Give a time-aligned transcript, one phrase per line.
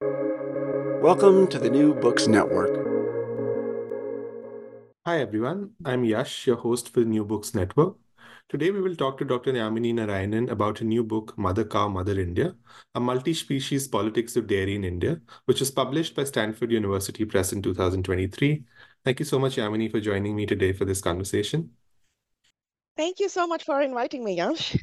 [0.00, 2.74] Welcome to the New Books Network.
[5.06, 5.70] Hi, everyone.
[5.84, 7.96] I'm Yash, your host for the New Books Network.
[8.48, 9.52] Today, we will talk to Dr.
[9.52, 12.56] Yamini Narayanan about a new book, Mother Cow, Mother India,
[12.94, 17.62] a multi-species politics of dairy in India, which was published by Stanford University Press in
[17.62, 18.64] 2023.
[19.04, 21.70] Thank you so much, Yamini, for joining me today for this conversation.
[22.96, 24.76] Thank you so much for inviting me, Yash.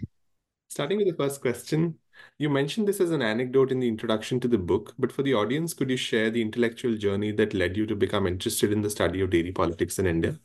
[0.69, 1.99] Starting with the first question,
[2.37, 5.33] you mentioned this as an anecdote in the introduction to the book, but for the
[5.33, 8.89] audience, could you share the intellectual journey that led you to become interested in the
[8.89, 10.39] study of dairy politics in India?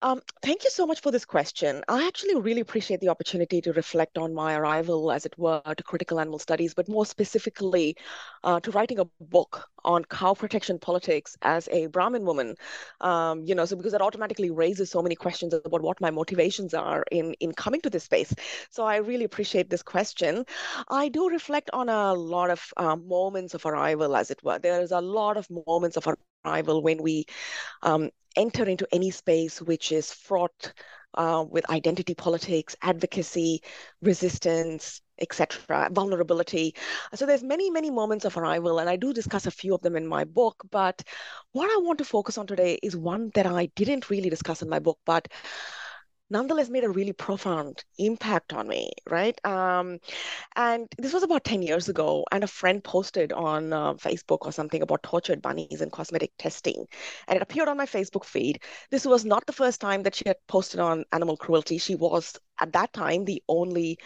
[0.00, 1.82] Um, thank you so much for this question.
[1.88, 5.82] I actually really appreciate the opportunity to reflect on my arrival, as it were, to
[5.82, 7.96] critical animal studies, but more specifically
[8.44, 12.54] uh, to writing a book on cow protection politics as a Brahmin woman.
[13.00, 16.74] Um, you know, so because that automatically raises so many questions about what my motivations
[16.74, 18.32] are in in coming to this space.
[18.70, 20.46] So I really appreciate this question.
[20.88, 24.60] I do reflect on a lot of um, moments of arrival, as it were.
[24.60, 26.06] There is a lot of moments of
[26.44, 27.26] arrival when we
[27.82, 30.72] um, enter into any space which is fraught
[31.14, 33.62] uh, with identity politics, advocacy,
[34.00, 36.74] resistance, etc., vulnerability.
[37.14, 39.96] So there's many, many moments of arrival, and I do discuss a few of them
[39.96, 40.62] in my book.
[40.70, 41.02] But
[41.52, 44.68] what I want to focus on today is one that I didn't really discuss in
[44.68, 45.28] my book, but
[46.32, 49.38] nonetheless made a really profound impact on me, right?
[49.44, 49.98] Um,
[50.56, 54.52] and this was about 10 years ago, and a friend posted on uh, Facebook or
[54.52, 56.86] something about tortured bunnies and cosmetic testing.
[57.28, 58.62] And it appeared on my Facebook feed.
[58.90, 61.78] This was not the first time that she had posted on animal cruelty.
[61.78, 63.98] She was, at that time, the only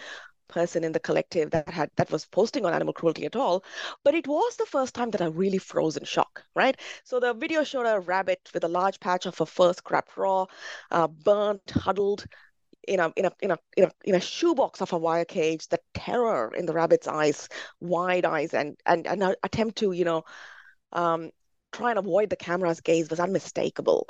[0.49, 3.65] person in the collective that had that was posting on animal cruelty at all
[4.05, 6.81] but it was the first time that i really froze in shock right?
[7.05, 10.47] So the video showed a rabbit with a large patch of her fur scrapped raw
[10.91, 12.25] uh, burnt huddled
[12.89, 15.69] in a in a in a in a in a shoebox of a wire cage.
[15.69, 17.49] The terror in the rabbit's eyes
[17.81, 20.25] wide eyes and and an attempt to you know
[20.93, 21.31] um,
[21.77, 24.09] try and avoid the camera's gaze was unmistakable.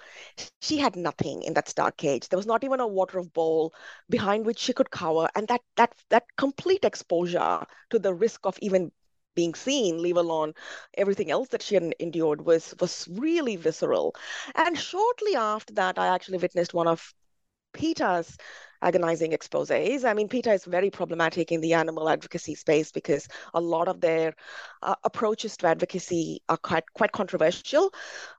[0.61, 2.29] She had nothing in that stark cage.
[2.29, 3.75] There was not even a water of bowl
[4.09, 8.59] behind which she could cower, and that that that complete exposure to the risk of
[8.61, 8.93] even
[9.35, 10.55] being seen, leave alone
[10.95, 14.15] everything else that she had endured, was was really visceral.
[14.55, 17.15] And shortly after that, I actually witnessed one of
[17.73, 18.37] PETA's
[18.83, 20.05] agonizing exposes.
[20.05, 24.01] I mean, PETA is very problematic in the animal advocacy space because a lot of
[24.01, 24.35] their
[24.83, 27.93] uh, approaches to advocacy are quite quite controversial,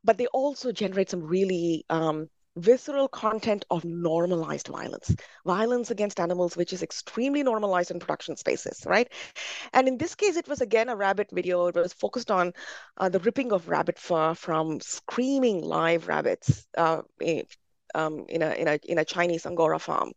[0.03, 5.15] but they also generate some really um, visceral content of normalized violence,
[5.45, 9.11] violence against animals, which is extremely normalized in production spaces, right?
[9.73, 11.67] And in this case, it was again a rabbit video.
[11.67, 12.53] It was focused on
[12.97, 16.67] uh, the ripping of rabbit fur from screaming live rabbits.
[16.75, 17.01] Uh,
[17.95, 20.13] um, in a in a in a Chinese Angora farm,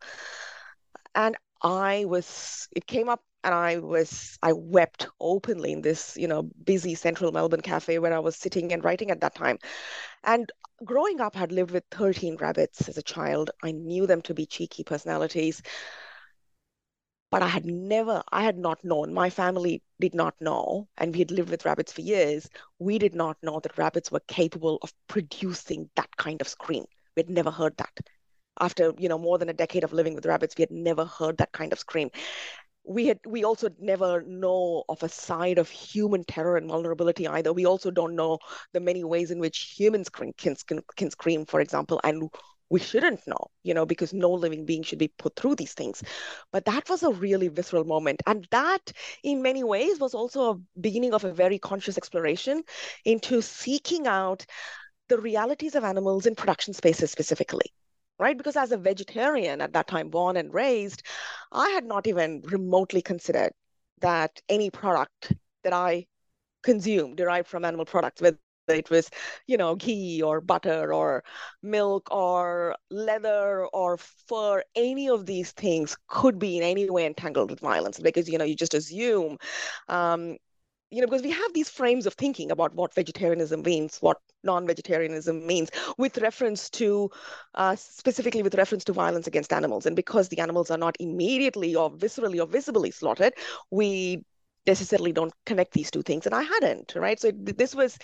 [1.15, 6.29] and I was it came up and I was I wept openly in this you
[6.29, 9.59] know busy central Melbourne cafe where I was sitting and writing at that time,
[10.25, 10.51] and
[10.85, 13.51] growing up I had lived with 13 rabbits as a child.
[13.63, 15.63] I knew them to be cheeky personalities.
[17.31, 21.19] But I had never, I had not known, my family did not know, and we
[21.19, 22.49] had lived with rabbits for years.
[22.79, 26.87] We did not know that rabbits were capable of producing that kind of scream.
[27.17, 27.99] We had never heard that.
[28.61, 31.39] After you know more than a decade of living with rabbits, we had never heard
[31.39, 32.11] that kind of scream.
[32.85, 37.53] We had we also never know of a side of human terror and vulnerability either.
[37.53, 38.39] We also don't know
[38.73, 40.57] the many ways in which humans can can,
[40.97, 42.31] can scream, for example, and
[42.71, 46.03] we shouldn't know, you know, because no living being should be put through these things.
[46.53, 48.23] But that was a really visceral moment.
[48.27, 48.93] And that,
[49.25, 52.63] in many ways, was also a beginning of a very conscious exploration
[53.05, 54.47] into seeking out
[55.11, 57.73] the realities of animals in production spaces specifically
[58.19, 58.37] right?
[58.39, 61.03] Because as a vegetarian at that time, born and raised,
[61.53, 63.53] I had not even remotely considered
[64.03, 65.33] that any product
[65.65, 66.07] that I
[66.63, 68.39] consume derived from animal products, whether
[68.69, 69.11] it was,
[69.47, 71.25] you know, ghee or butter or
[71.63, 77.51] milk or leather or fur, any of these things could be in any way entangled
[77.51, 79.39] with violence because, you know, you just assume
[79.89, 80.37] um,
[80.91, 85.47] you know, because we have these frames of thinking about what vegetarianism means, what non-vegetarianism
[85.47, 87.11] means, with reference to,
[87.55, 89.87] uh, specifically with reference to violence against animals.
[89.87, 93.35] And because the animals are not immediately or viscerally or visibly slaughtered,
[93.71, 94.25] we
[94.67, 96.27] necessarily don't connect these two things.
[96.27, 97.21] And I hadn't, right?
[97.21, 97.97] So this was,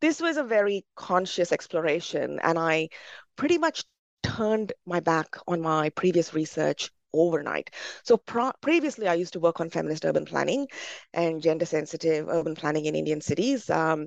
[0.00, 2.90] this was a very conscious exploration, and I
[3.36, 3.84] pretty much
[4.22, 6.90] turned my back on my previous research
[7.20, 7.70] overnight.
[8.04, 8.16] So
[8.60, 10.66] previously, I used to work on feminist urban planning
[11.12, 13.68] and gender sensitive urban planning in Indian cities.
[13.70, 14.06] Um,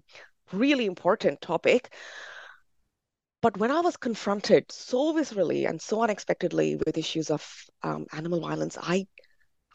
[0.51, 1.91] really important topic.
[3.41, 8.41] But when I was confronted so viscerally and so unexpectedly with issues of um, animal
[8.41, 9.07] violence, I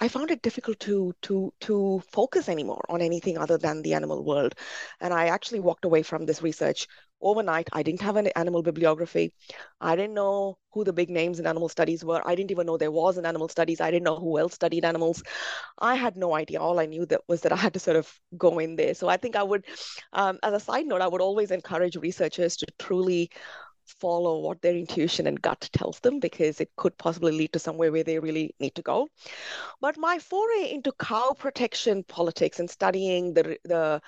[0.01, 4.25] I found it difficult to to to focus anymore on anything other than the animal
[4.25, 4.55] world.
[5.01, 6.89] And I actually walked away from this research
[7.21, 7.69] overnight.
[7.73, 9.33] I didn't have an animal bibliography.
[9.81, 12.21] I didn't know who the big names in animal studies were.
[12.27, 13.81] I didn't even know there was an animal studies.
[13.81, 15.23] I didn't know who else studied animals.
[15.79, 16.61] I had no idea.
[16.61, 18.95] All I knew that was that I had to sort of go in there.
[18.95, 19.65] So I think I would,
[20.13, 23.31] um, as a side note, I would always encourage researchers to truly
[23.87, 27.93] follow what their intuition and gut tells them because it could possibly lead to somewhere
[27.93, 29.09] where they really need to go.
[29.81, 34.01] But my foray into cow protection politics and studying the the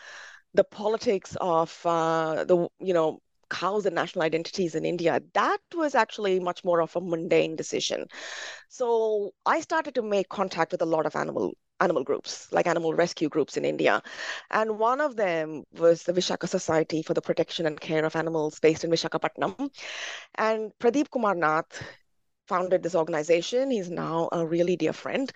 [0.56, 3.20] the politics of uh, the you know
[3.50, 8.06] cows and national identities in India, that was actually much more of a mundane decision.
[8.68, 12.94] So I started to make contact with a lot of animal animal groups, like animal
[12.94, 14.02] rescue groups in India.
[14.50, 18.58] And one of them was the Vishaka Society for the Protection and Care of Animals
[18.60, 19.70] based in Vishakhapatnam.
[20.36, 21.82] And Pradeep Kumar Nath
[22.48, 23.70] founded this organization.
[23.70, 25.30] He's now a really dear friend.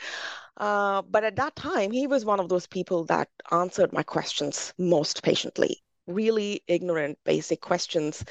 [0.57, 4.75] Uh, but at that time, he was one of those people that answered my questions
[4.79, 8.25] most patiently, really ignorant, basic questions.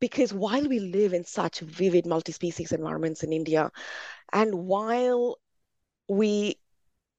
[0.00, 3.70] Because while we live in such vivid multi species environments in India,
[4.32, 5.38] and while
[6.08, 6.56] we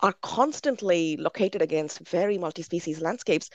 [0.02, 3.50] are constantly located against very multi-species landscapes,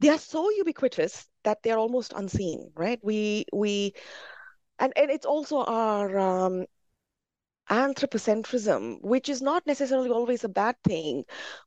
[0.00, 2.98] they are so ubiquitous that they're almost unseen, right?
[3.02, 3.94] We we
[4.78, 6.66] and, and it's also our um,
[7.70, 11.24] anthropocentrism, which is not necessarily always a bad thing,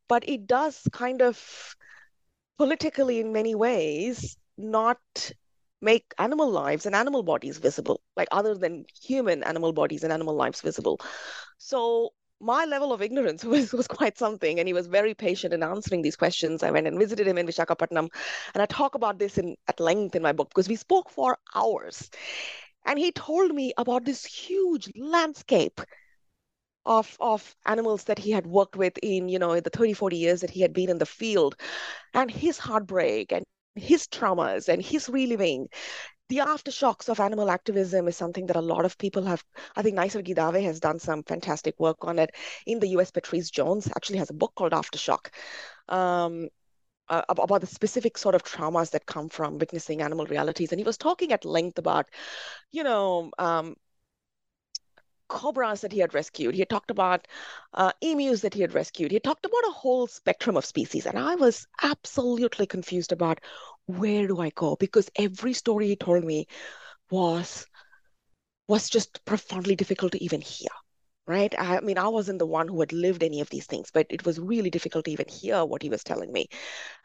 [0.07, 1.75] but it does kind of
[2.57, 4.99] politically in many ways not
[5.81, 10.35] make animal lives and animal bodies visible, like other than human animal bodies and animal
[10.35, 10.99] lives visible.
[11.59, 14.59] So my level of ignorance was, was quite something.
[14.59, 16.63] And he was very patient in answering these questions.
[16.63, 18.09] I went and visited him in Vishakhapatnam.
[18.53, 21.37] And I talk about this in at length in my book because we spoke for
[21.53, 22.09] hours.
[22.87, 25.81] And he told me about this huge landscape
[26.85, 30.41] of, of animals that he had worked with in, you know, the 30, 40 years
[30.41, 31.55] that he had been in the field
[32.13, 33.43] and his heartbreak and
[33.75, 35.67] his traumas and his reliving
[36.29, 39.43] the aftershocks of animal activism is something that a lot of people have.
[39.75, 42.31] I think Naisargi Dave has done some fantastic work on it.
[42.65, 45.29] In the US, Patrice Jones actually has a book called Aftershock.
[45.87, 46.49] Um,
[47.09, 50.71] uh, about the specific sort of traumas that come from witnessing animal realities.
[50.71, 52.07] And he was talking at length about,
[52.71, 53.75] you know, um,
[55.29, 56.53] cobras that he had rescued.
[56.53, 57.27] He had talked about
[57.73, 59.11] uh, emus that he had rescued.
[59.11, 61.05] He had talked about a whole spectrum of species.
[61.05, 63.39] And I was absolutely confused about
[63.85, 64.75] where do I go?
[64.75, 66.47] Because every story he told me
[67.09, 67.67] was
[68.67, 70.69] was just profoundly difficult to even hear.
[71.27, 71.53] Right.
[71.59, 74.25] I mean, I wasn't the one who had lived any of these things, but it
[74.25, 76.47] was really difficult to even hear what he was telling me.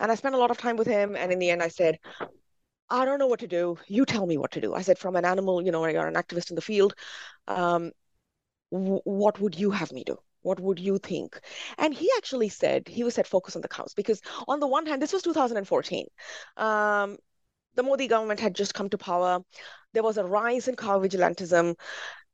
[0.01, 1.17] And I spent a lot of time with him.
[1.17, 1.99] And in the end, I said,
[2.91, 3.79] I don't know what to do.
[3.89, 4.75] You tell me what to do.
[4.75, 6.95] I said, from an animal, you know, you're an activist in the field.
[7.49, 7.93] Um,
[8.71, 10.17] what would you have me do?
[10.43, 11.41] What would you think?
[11.79, 14.87] And he actually said, he was said focus on the cows because on the one
[14.87, 16.07] hand, this was 2014.
[16.57, 17.19] Um,
[17.75, 19.41] the Modi government had just come to power.
[19.95, 21.77] There was a rise in cow vigilantism.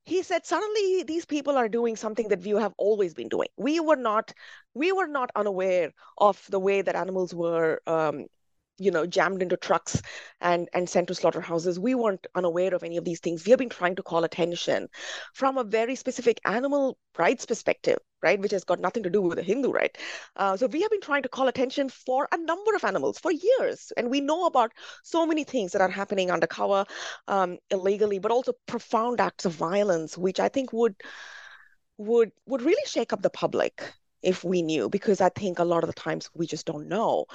[0.09, 3.49] He said suddenly these people are doing something that we have always been doing.
[3.57, 4.33] We were not,
[4.75, 8.27] we were not unaware of the way that animals were um,
[8.79, 10.01] you know jammed into trucks
[10.41, 11.79] and and sent to slaughterhouses.
[11.79, 13.45] We weren't unaware of any of these things.
[13.45, 14.89] We have been trying to call attention
[15.35, 19.37] from a very specific animal rights perspective right which has got nothing to do with
[19.37, 19.97] the hindu right?
[20.37, 23.33] Uh, so we have been trying to call attention for a number of animals for
[23.33, 23.93] years.
[23.97, 24.73] And we know about
[25.05, 26.85] so many things that are happening undercover
[27.29, 30.95] um, illegally but also profound acts of violence which i think would
[31.97, 33.83] would would really shake up the public
[34.23, 37.27] if we knew because i think a lot of the times we just don't know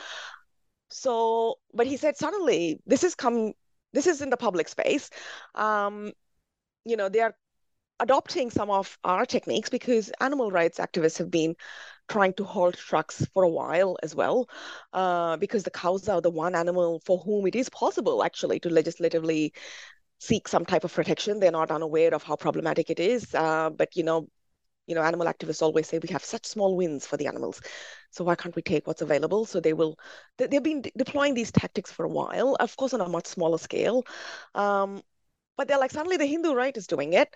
[0.94, 3.54] so, but he said suddenly this is come,
[3.94, 5.10] this is in the public space.
[5.56, 6.14] Um,
[6.86, 7.36] you know, they are
[8.00, 11.56] adopting some of our techniques because animal rights activists have been
[12.10, 14.50] trying to halt trucks for a while as well,
[14.94, 18.70] uh, because the cows are the one animal for whom it is possible actually to
[18.70, 19.54] legislatively
[20.20, 21.40] seek some type of protection.
[21.40, 24.28] They're not unaware of how problematic it is, uh, but you know,
[24.88, 27.62] you know, animal activists always say we have such small wins for the animals.
[28.13, 29.46] So why can't we take what's available?
[29.46, 29.98] So they will,
[30.38, 33.58] they, have been deploying these tactics for a while, of course, on a much smaller
[33.58, 34.03] scale.
[34.53, 35.01] Um,
[35.58, 37.34] but they're like, suddenly the Hindu right is doing it.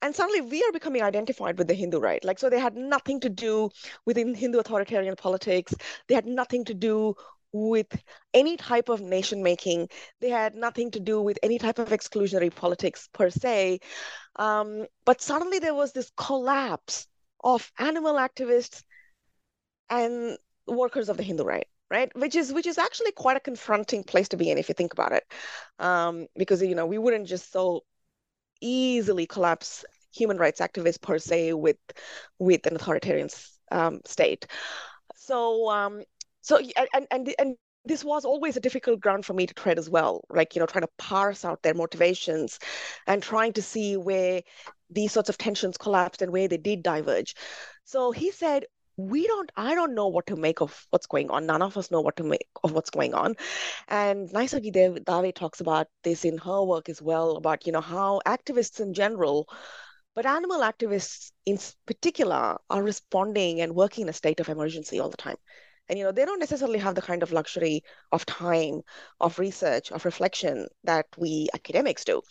[0.00, 2.22] And suddenly we are becoming identified with the Hindu right.
[2.24, 3.70] Like, so they had nothing to do
[4.06, 5.74] with Hindu authoritarian politics.
[6.06, 7.16] They had nothing to do
[7.52, 7.86] with
[8.34, 9.88] any type of nation making.
[10.20, 13.80] They had nothing to do with any type of exclusionary politics per se.
[14.36, 17.08] Um, but suddenly there was this collapse
[17.42, 18.82] of animal activists
[19.90, 22.14] and workers of the Hindu right right?
[22.14, 24.92] Which is which is actually quite a confronting place to be in if you think
[24.92, 25.24] about it.
[25.78, 27.84] Um, because you know we wouldn't just so
[28.60, 31.76] easily collapse human rights activists per se with
[32.38, 33.28] with an authoritarian
[33.70, 34.46] um, state.
[35.16, 36.02] So um,
[36.42, 36.58] so
[36.94, 40.22] and and and this was always a difficult ground for me to tread as well
[40.30, 42.58] like you know trying to parse out their motivations
[43.06, 44.42] and trying to see where
[44.90, 47.34] these sorts of tensions collapsed and where they did diverge.
[47.84, 48.64] So he said
[48.98, 51.46] we don't i don't know what to make of what's going on.
[51.46, 53.36] None of us know what to make of what's going on.
[53.86, 58.20] And Naisargi Dave talks about this in her work as well about you know how
[58.26, 59.48] activists in general
[60.16, 65.10] but animal activists in particular are responding and working in a state of emergency all
[65.10, 65.36] the time.
[65.88, 68.82] And you know they don't necessarily have the kind of luxury of time
[69.20, 72.22] of research of reflection that we academics do.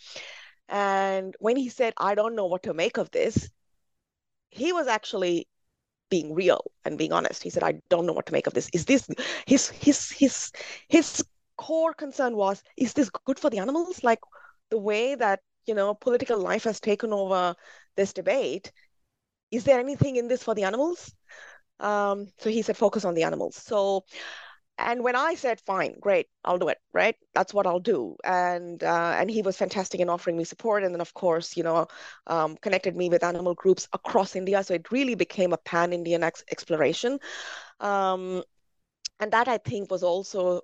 [0.68, 3.48] And when he said i don't know what to make of this
[4.50, 5.48] he was actually
[6.10, 7.42] being real and being honest.
[7.42, 8.68] He said, I don't know what to make of this.
[8.72, 9.08] Is this
[9.46, 10.52] his his his
[10.88, 11.24] his
[11.56, 14.02] core concern was, is this good for the animals?
[14.04, 14.20] Like
[14.70, 17.54] the way that, you know, political life has taken over
[17.96, 18.72] this debate,
[19.50, 21.12] is there anything in this for the animals?
[21.80, 23.56] Um, so he said, focus on the animals.
[23.56, 24.04] So
[24.78, 27.16] and when I said, fine, great, I'll do it, right?
[27.34, 28.16] That's what I'll do.
[28.24, 30.84] And uh, and he was fantastic in offering me support.
[30.84, 31.88] And then, of course, you know,
[32.28, 34.62] um, connected me with animal groups across India.
[34.62, 37.18] So it really became a pan-Indian ex- exploration.
[37.80, 38.42] Um,
[39.20, 40.62] and that, I think, was also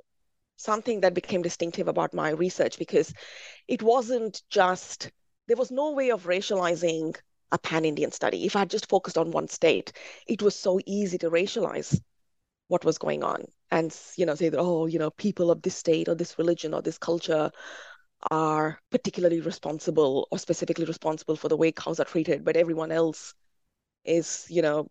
[0.57, 3.13] something that became distinctive about my research because
[3.67, 5.11] it wasn't just,
[5.49, 7.17] there was no way of racializing
[7.51, 8.47] a pan-Indian study.
[8.47, 9.93] If I had just focused on one state,
[10.29, 12.01] it was so easy to racialize
[12.69, 15.77] what was going on and you know say that oh you know people of this
[15.77, 17.51] state or this religion or this culture
[18.31, 23.35] are particularly responsible or specifically responsible for the way cows are treated but everyone else
[24.05, 24.87] is you know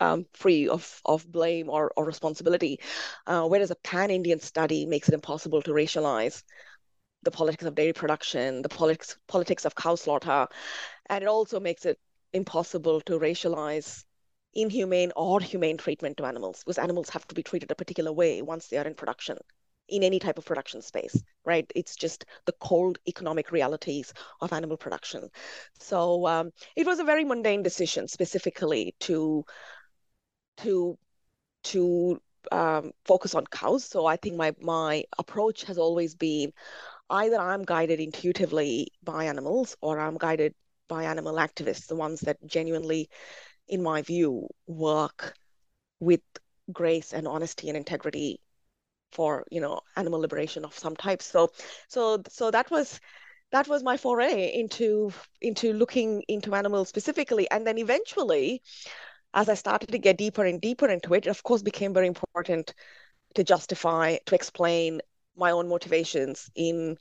[0.00, 2.80] um, free of, of blame or, or responsibility.
[3.28, 6.42] Uh, whereas a pan-indian study makes it impossible to racialize
[7.22, 10.46] the politics of dairy production the politics politics of cow slaughter
[11.08, 11.98] and it also makes it
[12.34, 14.04] impossible to racialize
[14.54, 18.42] inhumane or humane treatment to animals because animals have to be treated a particular way
[18.42, 19.38] once they are in production
[19.88, 21.70] in any type of production space right?
[21.74, 25.28] It's just the cold economic realities of animal production.
[25.78, 29.44] So um, it was a very mundane decision specifically to
[30.58, 30.96] to
[31.64, 32.20] to
[32.52, 33.84] um, focus on cows.
[33.84, 36.52] So i think my my approach has always been
[37.10, 40.54] either i'm guided intuitively by animals or i'm guided
[40.88, 43.08] by animal activists the ones that genuinely
[43.68, 45.34] in my view, work
[46.00, 46.20] with
[46.72, 48.40] grace and honesty and integrity
[49.12, 51.22] for you know animal liberation of some type.
[51.22, 51.50] So
[51.88, 53.00] so so that was
[53.52, 58.62] that was my foray into into looking into animals specifically, and then eventually,
[59.34, 62.06] as I started to get deeper and deeper into it, it of course became very
[62.06, 62.74] important
[63.34, 65.00] to justify to explain
[65.36, 66.96] my own motivations in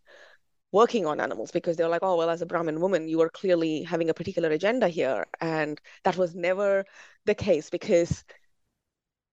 [0.74, 3.84] working on animals because they're like, oh, well, as a Brahmin woman, you are clearly
[3.84, 5.28] having a particular agenda here.
[5.40, 6.86] And that was never
[7.26, 8.26] the case because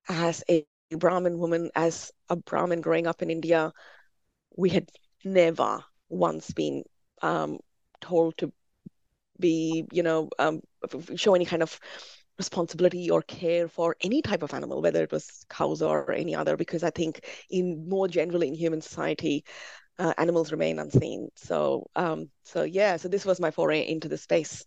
[0.08, 0.66] as a
[0.96, 3.72] Brahmin woman, as a Brahmin growing up in India,
[4.56, 4.90] we had
[5.24, 6.84] never once been
[7.22, 7.58] um,
[8.00, 8.52] told to
[9.38, 10.62] be, you know, um,
[11.16, 11.80] show any kind of
[12.38, 16.56] responsibility or care for any type of animal, whether it was cows or any other,
[16.56, 19.44] because I think in more generally in human society,
[20.00, 21.28] uh, animals remain unseen.
[21.36, 24.64] So, um, so yeah, so this was my foray into the space.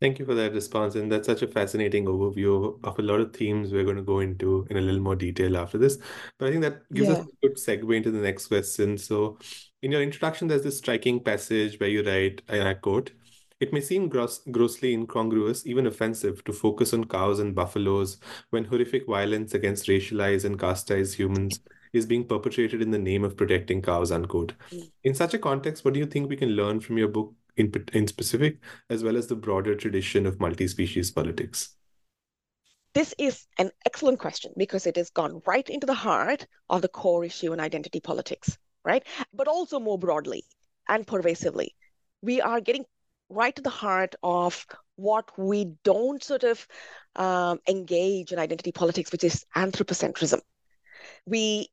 [0.00, 0.94] Thank you for that response.
[0.94, 4.20] And that's such a fascinating overview of a lot of themes we're going to go
[4.20, 5.98] into in a little more detail after this.
[6.38, 7.16] But I think that gives yeah.
[7.16, 8.96] us a good segue into the next question.
[8.96, 9.38] So,
[9.82, 13.10] in your introduction, there's this striking passage where you write, and I quote,
[13.58, 18.18] it may seem gross, grossly incongruous, even offensive, to focus on cows and buffaloes
[18.50, 21.58] when horrific violence against racialized and casteized humans
[21.92, 24.52] is being perpetrated in the name of protecting cows, unquote.
[25.04, 27.72] In such a context, what do you think we can learn from your book in,
[27.92, 28.58] in specific,
[28.90, 31.74] as well as the broader tradition of multi species politics?
[32.94, 36.88] This is an excellent question because it has gone right into the heart of the
[36.88, 39.04] core issue in identity politics, right?
[39.32, 40.44] But also more broadly
[40.88, 41.74] and pervasively.
[42.22, 42.84] We are getting
[43.28, 44.66] right to the heart of
[44.96, 46.66] what we don't sort of
[47.14, 50.40] um, engage in identity politics, which is anthropocentrism.
[51.26, 51.68] We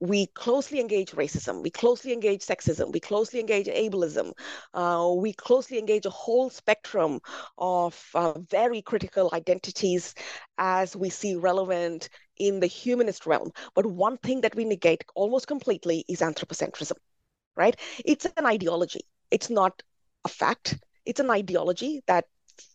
[0.00, 4.32] we closely engage racism, we closely engage sexism, we closely engage ableism,
[4.74, 7.20] uh, we closely engage a whole spectrum
[7.56, 10.14] of uh, very critical identities
[10.56, 13.50] as we see relevant in the humanist realm.
[13.74, 16.96] But one thing that we negate almost completely is anthropocentrism,
[17.56, 17.76] right?
[18.04, 19.00] It's an ideology,
[19.30, 19.82] it's not
[20.24, 20.78] a fact.
[21.04, 22.26] It's an ideology that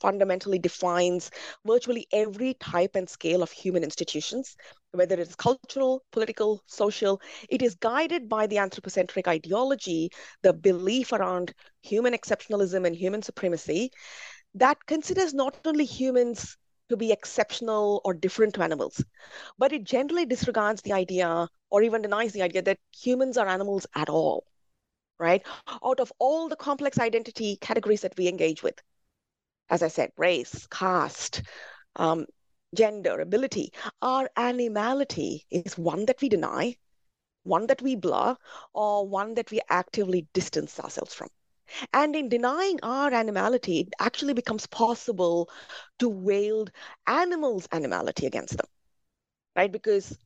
[0.01, 1.31] fundamentally defines
[1.65, 4.55] virtually every type and scale of human institutions,
[4.91, 7.21] whether it is cultural, political, social.
[7.49, 10.09] It is guided by the anthropocentric ideology,
[10.41, 13.91] the belief around human exceptionalism and human supremacy
[14.55, 16.57] that considers not only humans
[16.89, 19.03] to be exceptional or different to animals,
[19.57, 23.87] but it generally disregards the idea or even denies the idea that humans are animals
[23.95, 24.45] at all,
[25.19, 25.43] right?
[25.83, 28.79] Out of all the complex identity categories that we engage with,
[29.69, 31.41] as I said, race, caste,
[31.95, 32.25] um,
[32.75, 36.75] gender, ability, our animality is one that we deny,
[37.43, 38.35] one that we blur,
[38.73, 41.29] or one that we actively distance ourselves from.
[41.93, 45.49] And in denying our animality, it actually becomes possible
[45.99, 46.71] to wield
[47.07, 48.67] animals' animality against them,
[49.55, 49.71] right?
[49.71, 50.17] Because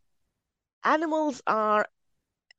[0.84, 1.88] animals are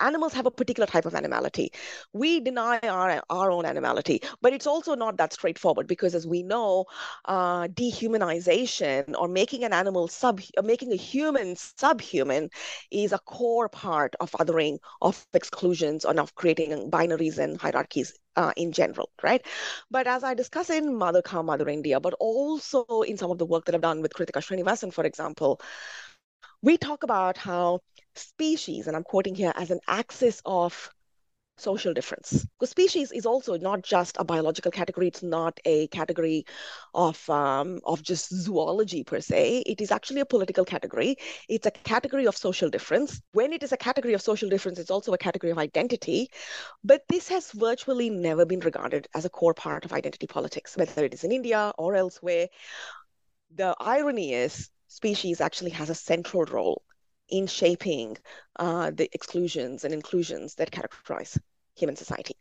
[0.00, 1.72] animals have a particular type of animality.
[2.12, 6.42] We deny our, our own animality, but it's also not that straightforward because, as we
[6.42, 6.86] know,
[7.24, 12.50] uh, dehumanization or making an animal sub, uh, making a human subhuman
[12.90, 18.52] is a core part of othering, of exclusions, and of creating binaries and hierarchies uh,
[18.56, 19.44] in general, right?
[19.90, 23.46] But as I discuss in Mother Cow, Mother India, but also in some of the
[23.46, 25.60] work that I've done with Krithika Srinivasan, for example,
[26.62, 27.80] we talk about how
[28.18, 30.90] species, and I'm quoting here, as an axis of
[31.58, 32.46] social difference.
[32.58, 35.08] Because species is also not just a biological category.
[35.08, 36.46] It's not a category
[36.94, 39.64] of um, of just zoology per se.
[39.66, 41.16] It is actually a political category.
[41.48, 43.20] It's a category of social difference.
[43.32, 46.30] When it is a category of social difference, it's also a category of identity.
[46.84, 51.04] But this has virtually never been regarded as a core part of identity politics, whether
[51.04, 52.48] it is in India or elsewhere.
[53.54, 56.82] The irony is species actually has a central role
[57.28, 58.16] in shaping
[58.58, 61.38] uh, the exclusions and inclusions that characterize
[61.76, 62.34] human society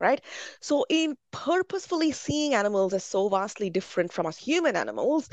[0.00, 0.20] right?
[0.60, 5.28] So in purposefully seeing animals as so vastly different from us human animals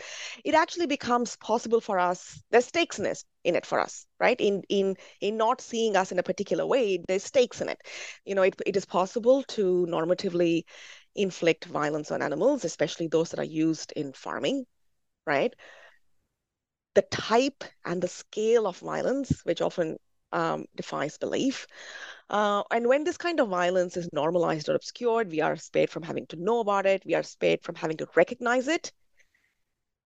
[0.46, 4.40] it actually becomes possible for us there's stakes in it, in it for us right?
[4.40, 7.82] In in in not seeing us in a particular way there's stakes in it.
[8.26, 10.66] You know it, it is possible to normatively
[11.16, 14.66] inflict violence on animals especially those that are used in farming
[15.26, 15.56] right
[17.00, 19.98] the type and the scale of violence, which often
[20.34, 21.66] um, defies belief.
[22.30, 26.04] Uh, and when this kind of violence is normalized or obscured, we are spared from
[26.04, 27.02] having to know about it.
[27.06, 28.92] We are spared from having to recognize it.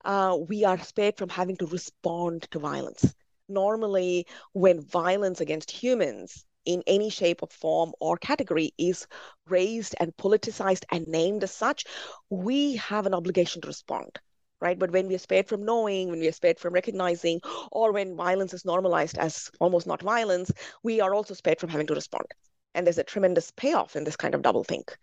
[0.05, 3.15] Uh, we are spared from having to respond to violence.
[3.49, 9.07] Normally, when violence against humans in any shape or form or category is
[9.49, 11.87] raised and politicized and named as such,
[12.29, 14.21] we have an obligation to respond
[14.63, 14.79] right?
[14.79, 17.41] But when we are spared from knowing, when we are spared from recognizing,
[17.73, 21.89] or when violence is normalized as almost not violence, we are also spared from having
[21.89, 22.27] to respond.
[22.75, 24.97] And there's a tremendous payoff in this kind of double think,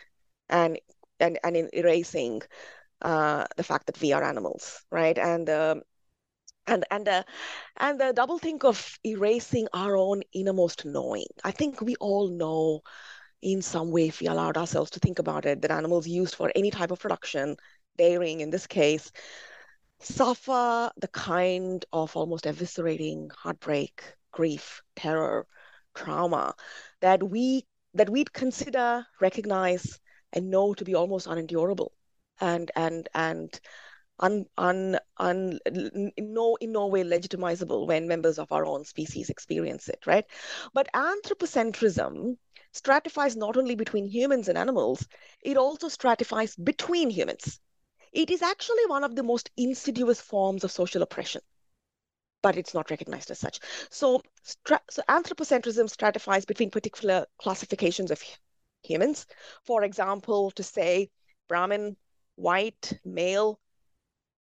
[0.49, 0.79] and
[1.19, 2.41] and and in erasing
[3.01, 5.17] uh, the fact that we are animals, right?
[5.17, 5.81] And um,
[6.67, 7.23] and and uh,
[7.77, 11.27] and the double think of erasing our own innermost knowing.
[11.43, 12.81] I think we all know
[13.41, 16.51] in some way if we allowed ourselves to think about it that animals used for
[16.55, 17.55] any type of production
[17.97, 19.11] dairying in this case
[20.01, 25.47] suffer the kind of almost eviscerating heartbreak, grief, terror,
[25.93, 26.55] trauma
[27.01, 29.99] that we that we'd consider, recognize,
[30.33, 31.93] and know to be almost unendurable,
[32.39, 33.59] and and and
[34.19, 35.59] un, un, un,
[36.17, 40.25] no in no way legitimizable when members of our own species experience it, right?
[40.73, 42.37] But anthropocentrism
[42.73, 45.07] stratifies not only between humans and animals,
[45.41, 47.59] it also stratifies between humans
[48.11, 51.41] it is actually one of the most insidious forms of social oppression,
[52.41, 53.59] but it's not recognized as such.
[53.89, 54.21] So,
[54.89, 58.23] so anthropocentrism stratifies between particular classifications of
[58.83, 59.25] humans.
[59.65, 61.09] For example, to say
[61.47, 61.97] Brahmin,
[62.35, 63.59] white, male,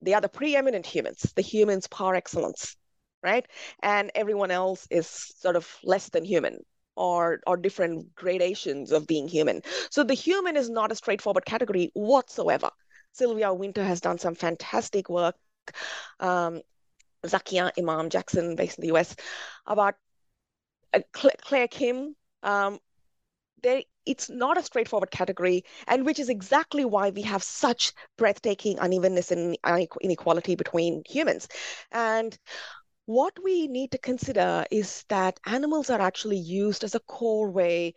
[0.00, 2.76] they are the preeminent humans, the humans par excellence,
[3.22, 3.46] right?
[3.83, 6.61] And everyone else is sort of less than human
[6.96, 9.62] or or different gradations of being human.
[9.90, 12.70] So the human is not a straightforward category whatsoever.
[13.18, 15.37] Sylvia Wynter has done some fantastic work.
[16.20, 16.62] Um,
[17.26, 19.16] Zakiyyah Iman Jackson, based in the US,
[19.66, 19.96] about
[20.94, 22.14] uh, Claire Kim.
[22.42, 22.78] Um,
[24.07, 29.33] it's not a straightforward category, and which is exactly why we have such breathtaking unevenness
[29.33, 29.59] and
[30.00, 31.48] inequality between humans.
[31.90, 32.38] And
[33.07, 37.94] what we need to consider is that animals are actually used as a core way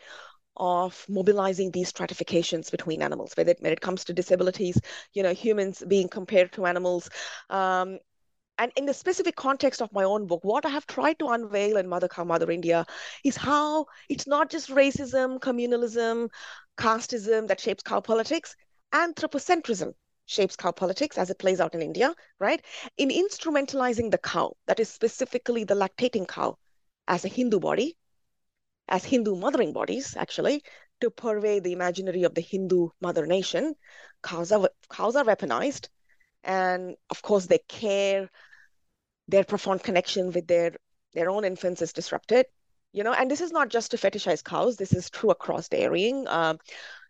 [0.58, 4.80] of mobilizing these stratifications between animals, whether it, when it comes to disabilities,
[5.14, 7.10] you know, humans being compared to animals.
[7.50, 8.00] Um,
[8.58, 11.78] and in the specific context of my own book, what I have tried to unveil
[11.78, 12.86] in Mother Cow, Mother India
[13.24, 16.30] is how it's not just racism, communalism,
[16.78, 18.56] casteism that shapes cow politics,
[18.94, 19.94] anthropocentrism
[20.26, 22.64] shapes cow politics as it plays out in India, right?
[22.98, 26.58] In instrumentalizing the cow, that is specifically the lactating cow,
[27.08, 27.98] as a Hindu body,
[28.92, 30.64] as Hindu mothering bodies, actually,
[31.00, 33.76] to purvey the imaginary of the Hindu mother nation.
[34.22, 35.90] cows are cows are weaponized,
[36.44, 38.30] and of course their care,
[39.28, 40.74] their profound connection with their
[41.14, 42.46] their own infants is disrupted.
[42.94, 44.76] You know, and this is not just to fetishize cows.
[44.76, 46.28] This is true across dairying.
[46.28, 46.60] Um,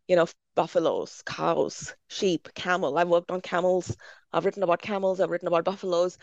[0.07, 2.97] you know, buffaloes, cows, sheep, camel.
[2.97, 3.95] I've worked on camels.
[4.31, 5.19] I've written about camels.
[5.19, 6.17] I've written about buffaloes.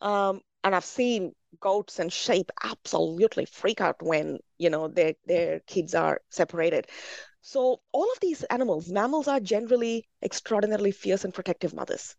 [0.00, 5.60] Um, and I've seen goats and sheep absolutely freak out when, you know, their, their
[5.60, 6.88] kids are separated.
[7.42, 12.16] So all of these animals, mammals are generally extraordinarily fierce and protective mothers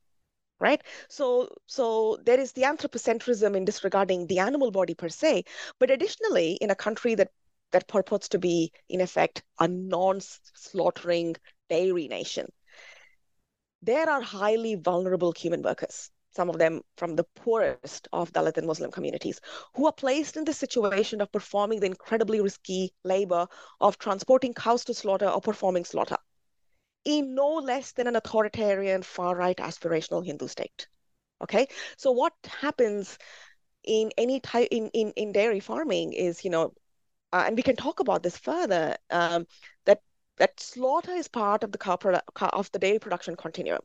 [0.57, 5.43] right so so there is the anthropocentrism in disregarding the animal body per se
[5.79, 7.29] but additionally in a country that
[7.75, 11.35] that purports to be, in effect, a non slaughtering
[11.69, 12.47] dairy nation.
[13.81, 18.67] There are highly vulnerable human workers, some of them from the poorest of Dalit and
[18.67, 19.39] Muslim communities,
[19.73, 23.47] who are placed in the situation of performing the incredibly risky labor
[23.79, 26.17] of transporting cows to slaughter or performing slaughter
[27.05, 30.87] in no less than an authoritarian, far right aspirational Hindu state.
[31.41, 31.67] Okay,
[31.97, 33.17] so what happens
[33.83, 36.73] in any type in, in, in dairy farming is, you know,
[37.31, 39.45] uh, and we can talk about this further, um,
[39.85, 40.01] that
[40.37, 41.97] that slaughter is part of the cow
[42.53, 43.81] of the dairy production continuum.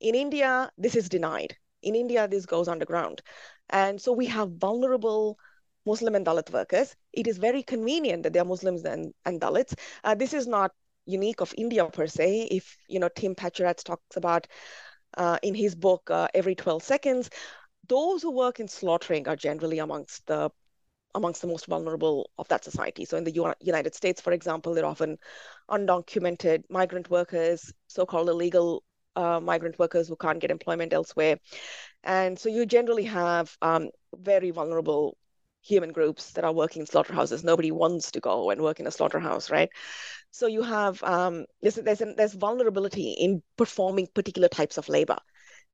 [0.00, 1.56] In India, this is denied.
[1.82, 3.22] In India, this goes underground.
[3.70, 5.38] And so we have vulnerable
[5.86, 6.94] Muslim and Dalit workers.
[7.12, 9.74] It is very convenient that they are Muslims and, and Dalits.
[10.04, 10.72] Uh, this is not
[11.06, 12.48] unique of India per se.
[12.50, 14.46] If, you know, Tim Pachirat talks about
[15.16, 17.30] uh, in his book, uh, Every 12 Seconds,
[17.88, 20.50] those who work in slaughtering are generally amongst the
[21.14, 23.04] amongst the most vulnerable of that society.
[23.04, 25.18] So in the United States, for example, they're often
[25.68, 28.84] undocumented migrant workers, so-called illegal
[29.16, 31.38] uh, migrant workers who can't get employment elsewhere.
[32.02, 35.16] And so you generally have um, very vulnerable
[35.62, 37.44] human groups that are working in slaughterhouses.
[37.44, 39.70] Nobody wants to go and work in a slaughterhouse, right?
[40.30, 45.18] So you have um, there's there's, there's vulnerability in performing particular types of labor.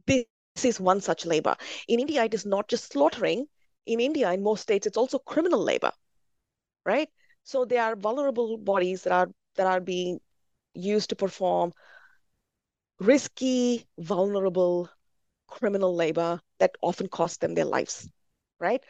[0.07, 0.27] This
[0.65, 1.57] is one such labor.
[1.89, 3.47] In India, it is not just slaughtering,
[3.87, 5.93] in India, in most states, it's also criminal labor,
[6.85, 7.09] right?
[7.45, 10.21] So there are vulnerable bodies that are that are being
[10.75, 11.73] used to perform
[12.99, 14.89] risky, vulnerable
[15.47, 18.09] criminal labor that often costs them their lives,
[18.59, 18.83] right?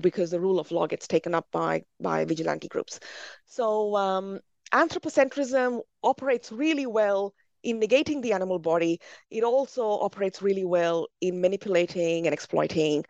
[0.00, 3.00] Because the rule of law gets taken up by by vigilante groups.
[3.46, 4.40] So um,
[4.72, 9.00] anthropocentrism operates really well in negating the animal body.
[9.30, 13.04] It also operates really well in manipulating and exploiting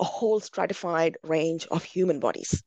[0.00, 2.62] a whole stratified range of human bodies.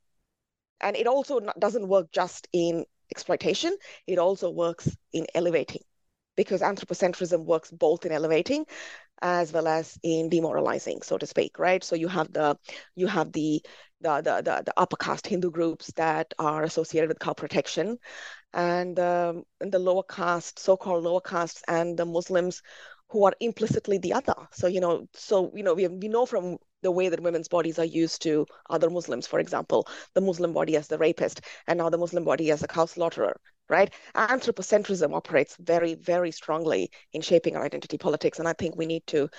[0.81, 3.75] And it also doesn't work just in exploitation,
[4.07, 5.81] it also works in elevating
[6.35, 8.65] because anthropocentrism works both in elevating
[9.21, 11.83] as well as in demoralizing, so to speak, right?
[11.83, 12.57] So you have the
[12.95, 13.61] you have the
[14.01, 17.97] the the the, the upper caste Hindu groups that are associated with cow protection,
[18.53, 22.61] and, um, and the lower caste, so-called lower castes, and the Muslims
[23.09, 24.35] who are implicitly the other.
[24.51, 27.79] So you know, so you know, we we know from the way that women's bodies
[27.79, 31.89] are used to other Muslims, for example, the Muslim body as the rapist, and now
[31.89, 33.93] the Muslim body as a cow slaughterer, right?
[34.15, 39.05] Anthropocentrism operates very, very strongly in shaping our identity politics, and I think we need
[39.07, 39.29] to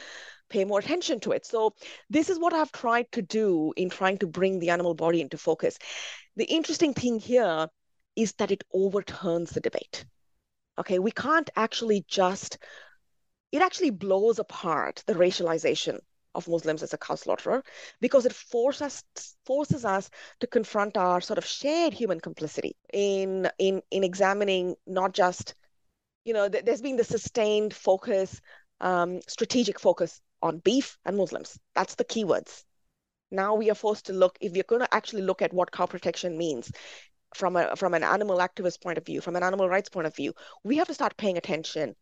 [0.50, 1.46] pay more attention to it.
[1.46, 1.74] So
[2.10, 5.38] this is what I've tried to do in trying to bring the animal body into
[5.38, 5.78] focus.
[6.36, 7.68] The interesting thing here
[8.16, 10.04] is that it overturns the debate.
[10.78, 12.58] Okay, we can't actually just,
[13.52, 15.98] it actually blows apart the racialization
[16.34, 17.62] of Muslims as a cow slaughterer
[18.00, 19.04] because it forces us,
[19.46, 25.12] forces us to confront our sort of shared human complicity in in in examining not
[25.12, 25.54] just
[26.24, 28.40] you know th- there's been the sustained focus
[28.80, 31.58] um, strategic focus on beef and Muslims.
[31.74, 32.64] That's the keywords.
[33.30, 35.86] Now we are forced to look if you're going to actually look at what cow
[35.86, 36.70] protection means
[37.34, 40.14] from a from an animal activist point of view from an animal rights point of
[40.14, 41.94] view we have to start paying attention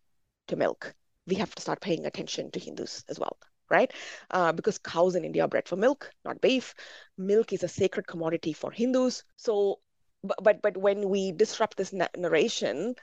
[0.49, 0.95] to milk.
[1.27, 3.39] We have to start paying attention to hindus as well
[3.73, 3.93] right?
[4.31, 6.75] Uh, because cows in India are bred for milk, not beef.
[7.19, 9.25] Milk is a sacred commodity for Hindus.
[9.37, 9.81] So,
[10.25, 12.95] but but, but when we disrupt this na- narration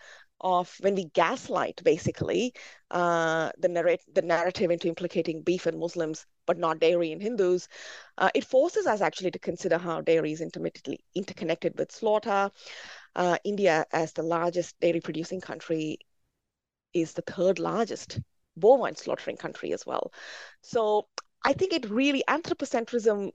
[0.42, 2.54] of when we gaslight basically
[2.92, 7.68] uh, the narrate the narrative into implicating beef and Muslims, but not dairy and Hindus,
[8.18, 12.52] uh, it forces us actually to consider how dairy is intermittently interconnected with slaughter.
[13.16, 16.00] Uh, India, as the largest dairy producing country,
[16.94, 18.20] is the third largest
[18.60, 20.12] bovine slaughtering country as well.
[20.62, 21.08] So
[21.46, 23.32] I think it really, anthropocentrism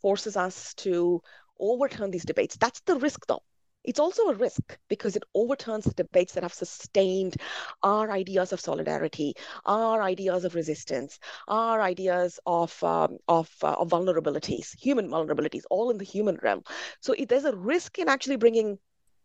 [0.00, 1.22] forces us to
[1.58, 2.56] overturn these debates.
[2.56, 3.42] That's the risk, though.
[3.84, 7.36] It's also a risk because it overturns the debates that have sustained
[7.82, 9.34] our ideas of solidarity,
[9.64, 15.90] our ideas of resistance, our ideas of um, of, uh, of vulnerabilities, human vulnerabilities, all
[15.90, 16.62] in the human realm.
[17.00, 18.78] So it, there's a risk in actually bringing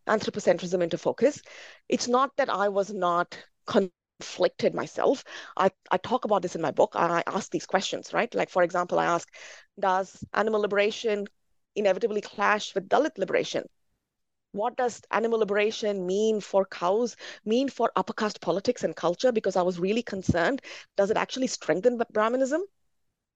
[0.07, 1.41] anthropocentrism into focus.
[1.89, 5.23] It's not that I was not con- conflicted myself.
[5.57, 6.91] I, I talk about this in my book.
[6.95, 8.33] I ask these questions, right?
[8.35, 9.27] Like, for example, I ask,
[9.79, 11.27] does animal liberation
[11.75, 13.63] inevitably clash with Dalit liberation?
[14.51, 19.31] What does animal liberation mean for cows, mean for upper caste politics and culture?
[19.31, 20.61] Because I was really concerned.
[20.97, 22.61] Does it actually strengthen Brahmanism?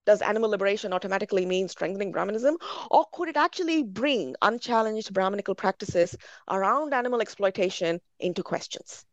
[0.06, 2.58] Does animal liberation automatically mean strengthening Brahmanism?
[2.91, 6.15] Or could it actually bring unchallenged Brahminical practices
[6.50, 9.06] around animal exploitation into questions?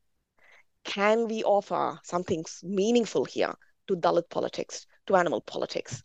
[0.84, 3.54] Can we offer something meaningful here
[3.88, 6.02] to Dalit politics, to animal politics?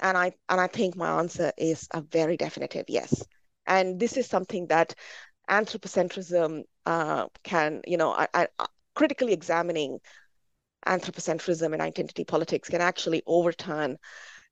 [0.00, 3.24] And I and I think my answer is a very definitive yes.
[3.66, 4.94] And this is something that
[5.48, 8.48] anthropocentrism uh, can, you know, I, I,
[8.94, 10.00] critically examining
[10.86, 13.96] anthropocentrism and identity politics can actually overturn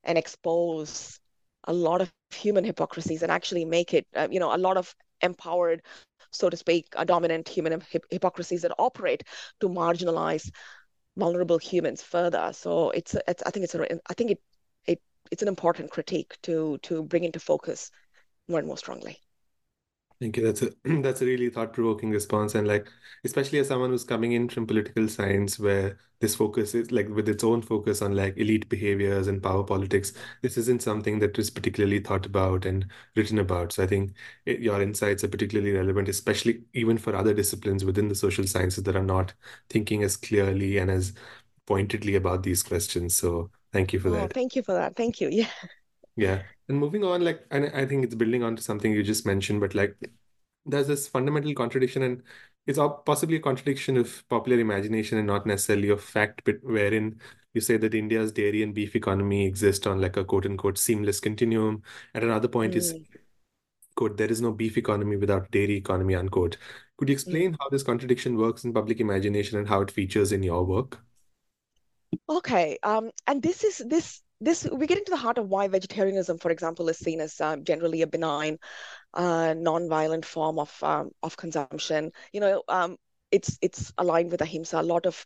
[0.04, 1.18] and expose
[1.64, 4.94] a lot of human hypocrisies and actually make it, uh, you know, a lot of
[5.20, 5.82] empowered,
[6.30, 9.24] so to speak, a dominant human hip- hypocrisies that operate
[9.60, 10.50] to marginalize
[11.16, 12.50] vulnerable humans further.
[12.54, 14.40] So it's, it's I think it's a, I think it,
[14.86, 17.90] it, it's an important critique to to bring into focus
[18.48, 19.18] more and more strongly.
[20.20, 20.44] Thank you.
[20.44, 20.70] That's a
[21.02, 22.88] that's a really thought-provoking response, and like
[23.24, 27.26] especially as someone who's coming in from political science, where this focus is like with
[27.26, 31.48] its own focus on like elite behaviors and power politics, this isn't something that is
[31.48, 33.72] particularly thought about and written about.
[33.72, 34.12] So I think
[34.44, 38.84] it, your insights are particularly relevant, especially even for other disciplines within the social sciences
[38.84, 39.32] that are not
[39.70, 41.14] thinking as clearly and as
[41.66, 43.16] pointedly about these questions.
[43.16, 44.34] So thank you for oh, that.
[44.34, 44.96] Thank you for that.
[44.96, 45.30] Thank you.
[45.32, 45.48] Yeah.
[46.20, 46.42] Yeah.
[46.68, 49.60] And moving on, like, and I think it's building on to something you just mentioned,
[49.60, 49.96] but like,
[50.66, 52.22] there's this fundamental contradiction, and
[52.66, 57.18] it's possibly a contradiction of popular imagination and not necessarily of fact, but wherein
[57.54, 61.20] you say that India's dairy and beef economy exist on like a quote unquote seamless
[61.20, 61.82] continuum.
[62.14, 62.76] At another point, mm.
[62.76, 62.94] is
[63.96, 66.58] quote, there is no beef economy without dairy economy, unquote.
[66.98, 67.56] Could you explain mm.
[67.58, 71.02] how this contradiction works in public imagination and how it features in your work?
[72.28, 72.78] Okay.
[72.82, 76.50] Um, and this is this this we get into the heart of why vegetarianism, for
[76.50, 78.58] example, is seen as um, generally a benign,
[79.14, 82.12] uh, non-violent form of um, of consumption.
[82.32, 82.96] You know, um,
[83.30, 84.80] it's it's aligned with ahimsa.
[84.80, 85.24] A lot of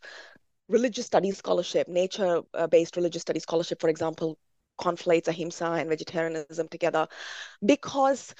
[0.67, 4.37] religious studies scholarship, nature-based religious studies scholarship, for example,
[4.79, 7.07] conflates ahimsa and vegetarianism together,
[7.63, 8.33] because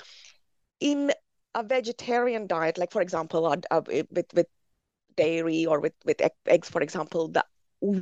[0.79, 1.11] in
[1.53, 4.47] a vegetarian diet, like for example, uh, uh, with with
[5.15, 7.45] dairy or with with eggs, for example, that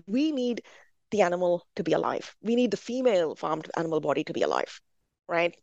[0.07, 0.63] we need
[1.13, 2.36] the animal to be alive.
[2.43, 4.82] We need the female farmed animal body to be alive,
[5.30, 5.56] right?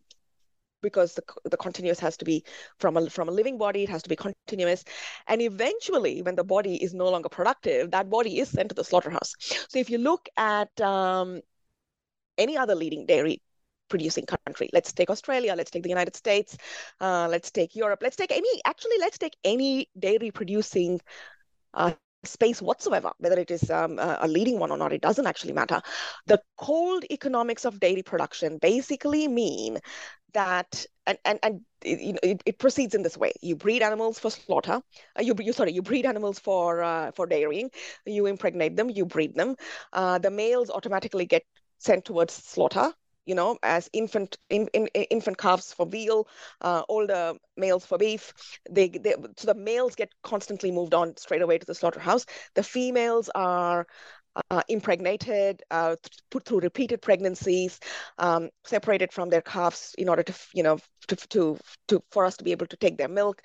[0.82, 2.44] Because the, the continuous has to be
[2.78, 4.84] from a, from a living body, it has to be continuous.
[5.26, 8.84] And eventually, when the body is no longer productive, that body is sent to the
[8.84, 9.34] slaughterhouse.
[9.68, 11.42] So if you look at um,
[12.38, 13.42] any other leading dairy
[13.90, 14.70] producing country.
[14.72, 16.56] Let's take Australia, let's take the United States,
[17.00, 21.00] uh, let's take Europe, let's take any, actually, let's take any dairy producing
[21.74, 21.92] uh,
[22.24, 25.80] space whatsoever, whether it is um, a leading one or not, it doesn't actually matter.
[26.26, 29.78] The cold economics of dairy production basically mean
[30.34, 33.32] that, and, and, and it, it, it proceeds in this way.
[33.40, 34.80] You breed animals for slaughter.
[35.18, 37.70] Uh, you, you sorry, you breed animals for uh, for dairying.
[38.06, 38.90] You impregnate them.
[38.90, 39.56] You breed them.
[39.92, 41.42] Uh, the males automatically get
[41.78, 42.92] sent towards slaughter
[43.26, 46.26] you know, as infant in, in, infant calves for veal,
[46.60, 48.32] uh, older males for beef.
[48.70, 52.26] They, they so the males get constantly moved on straight away to the slaughterhouse.
[52.54, 53.86] The females are
[54.50, 55.96] uh, impregnated, uh,
[56.30, 57.80] put through repeated pregnancies,
[58.18, 62.36] um, separated from their calves in order to, you know, to, to, to, for us
[62.36, 63.42] to be able to take their milk,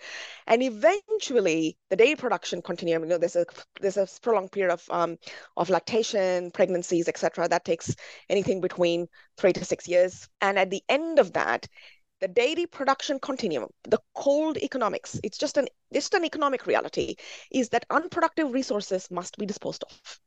[0.48, 3.04] and eventually the dairy production continuum.
[3.04, 3.46] You know, there's a
[3.82, 5.18] there's a prolonged period of um,
[5.58, 7.48] of lactation, pregnancies, etc.
[7.48, 7.96] That takes
[8.30, 11.68] anything between three to six years, and at the end of that,
[12.22, 17.16] the dairy production continuum, the cold economics, it's just an just an economic reality,
[17.52, 20.20] is that unproductive resources must be disposed of.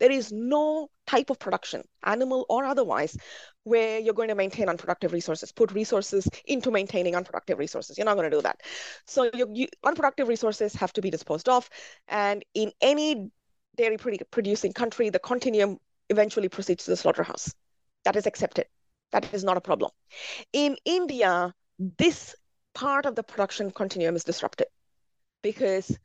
[0.00, 3.16] There is no type of production, animal or otherwise,
[3.62, 7.96] where you're going to maintain unproductive resources, put resources into maintaining unproductive resources.
[7.96, 8.60] You're not going to do that.
[9.06, 11.68] So you, you, unproductive resources have to be disposed of.
[12.08, 13.30] And in any
[13.76, 13.98] dairy
[14.30, 15.78] producing country, the continuum
[16.10, 17.54] eventually proceeds to the slaughterhouse.
[18.04, 18.66] That is accepted.
[19.12, 19.90] That is not a problem.
[20.52, 21.54] In India,
[21.98, 22.34] this
[22.74, 24.66] part of the production continuum is disrupted
[25.42, 25.96] because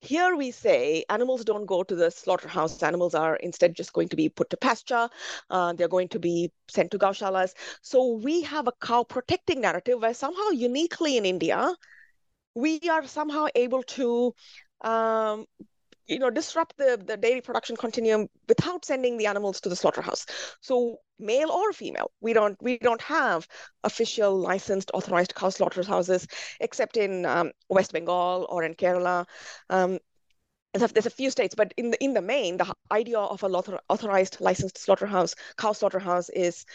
[0.00, 2.82] here we say animals don't go to the slaughterhouse.
[2.82, 5.08] Animals are instead just going to be put to pasture.
[5.50, 7.54] Uh, they're going to be sent to gaushalas.
[7.82, 11.74] So we have a cow protecting narrative where somehow uniquely in India,
[12.54, 14.34] we are somehow able to
[14.82, 15.46] um,
[16.08, 20.26] you know disrupt the, the dairy production continuum without sending the animals to the slaughterhouse
[20.60, 23.46] so male or female we don't we don't have
[23.84, 26.26] official licensed authorized cow slaughterhouses
[26.60, 29.26] except in um, west bengal or in kerala
[29.70, 29.98] um,
[30.74, 34.40] there's a few states, but in the in the main, the idea of a authorized
[34.40, 36.66] licensed slaughterhouse, cow slaughterhouse, is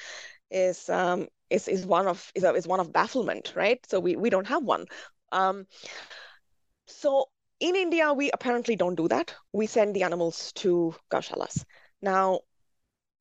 [0.51, 3.79] is um, is is one of is, is one of bafflement, right?
[3.87, 4.85] So we we don't have one.
[5.31, 5.67] Um,
[6.87, 9.33] so in India, we apparently don't do that.
[9.53, 11.65] We send the animals to gaushalas.
[12.01, 12.41] Now,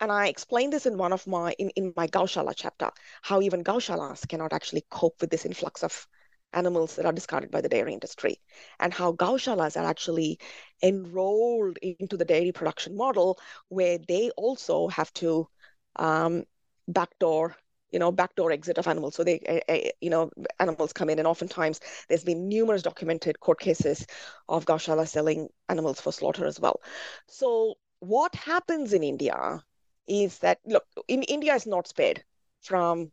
[0.01, 2.91] and I explained this in one of my in, in my gaushala chapter,
[3.23, 6.09] how even gaushalas cannot actually cope with this influx of
[6.53, 8.41] animals that are discarded by the dairy industry,
[8.81, 10.39] and how gaushalas are actually
[10.83, 15.49] enrolled into the dairy production model where they also have to
[15.97, 16.45] um,
[16.89, 17.57] backdoor
[17.93, 19.15] you know backdoor exit of animals.
[19.17, 23.61] So they uh, you know animals come in and oftentimes there's been numerous documented court
[23.61, 24.07] cases
[24.49, 26.81] of gaushala selling animals for slaughter as well.
[27.29, 29.63] So what happens in india
[30.09, 32.25] is that look in india is not spared
[32.61, 33.13] from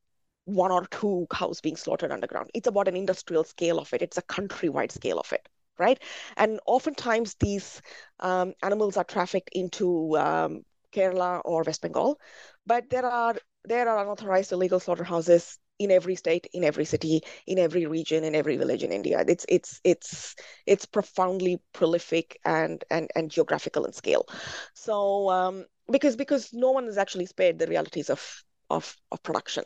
[0.44, 4.18] one or two cows being slaughtered underground it's about an industrial scale of it it's
[4.18, 5.48] a countrywide scale of it
[5.79, 6.00] right
[6.37, 7.83] and oftentimes these
[8.20, 12.18] um, animals are trafficked into um, kerala or west bengal
[12.66, 17.59] but there are there are unauthorized illegal slaughterhouses in every state, in every city, in
[17.59, 19.24] every region, in every village in India.
[19.26, 20.35] It's it's it's
[20.66, 24.26] it's profoundly prolific and and and geographical in scale.
[24.74, 29.64] So um, because because no one is actually spared the realities of of of production.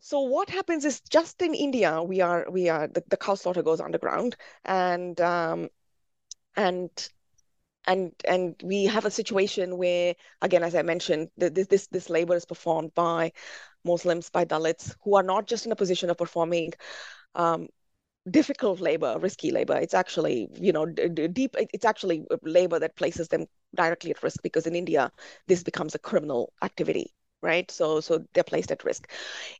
[0.00, 3.62] So what happens is just in India, we are we are the, the cow slaughter
[3.62, 5.68] goes underground and um,
[6.56, 6.90] and
[7.86, 12.34] and and we have a situation where again as i mentioned this this this labor
[12.34, 13.32] is performed by
[13.84, 16.72] muslims by dalits who are not just in a position of performing
[17.34, 17.68] um,
[18.30, 23.46] difficult labor risky labor it's actually you know deep it's actually labor that places them
[23.74, 25.10] directly at risk because in india
[25.46, 29.10] this becomes a criminal activity right so so they're placed at risk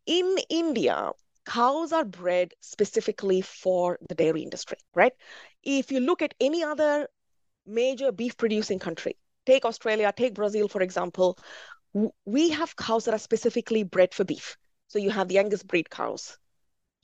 [0.07, 1.11] in india
[1.46, 5.12] cows are bred specifically for the dairy industry right
[5.62, 7.09] if you look at any other
[7.66, 9.16] major beef producing country.
[9.46, 11.38] Take Australia, take Brazil, for example.
[12.24, 14.57] We have cows that are specifically bred for beef.
[14.88, 16.38] So you have the Angus breed cows,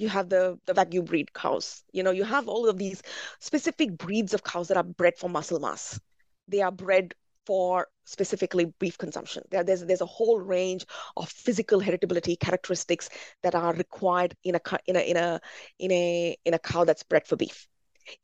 [0.00, 1.82] you have the, the Wagyu breed cows.
[1.92, 3.02] You know, you have all of these
[3.40, 6.00] specific breeds of cows that are bred for muscle mass.
[6.48, 7.14] They are bred
[7.46, 9.44] for specifically beef consumption.
[9.50, 10.86] There, there's there's a whole range
[11.16, 13.08] of physical heritability characteristics
[13.42, 15.40] that are required in a in a in a
[15.78, 17.68] in a in a cow that's bred for beef.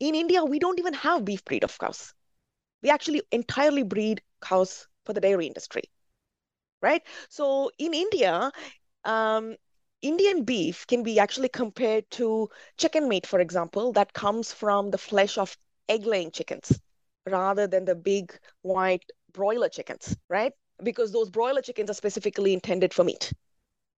[0.00, 2.14] In India, we don't even have beef breed of cows
[2.82, 5.82] we actually entirely breed cows for the dairy industry,
[6.82, 7.02] right?
[7.28, 8.50] So in India,
[9.04, 9.56] um,
[10.02, 14.98] Indian beef can be actually compared to chicken meat, for example, that comes from the
[14.98, 15.56] flesh of
[15.88, 16.78] egg-laying chickens
[17.26, 20.52] rather than the big white broiler chickens, right?
[20.82, 23.32] Because those broiler chickens are specifically intended for meat.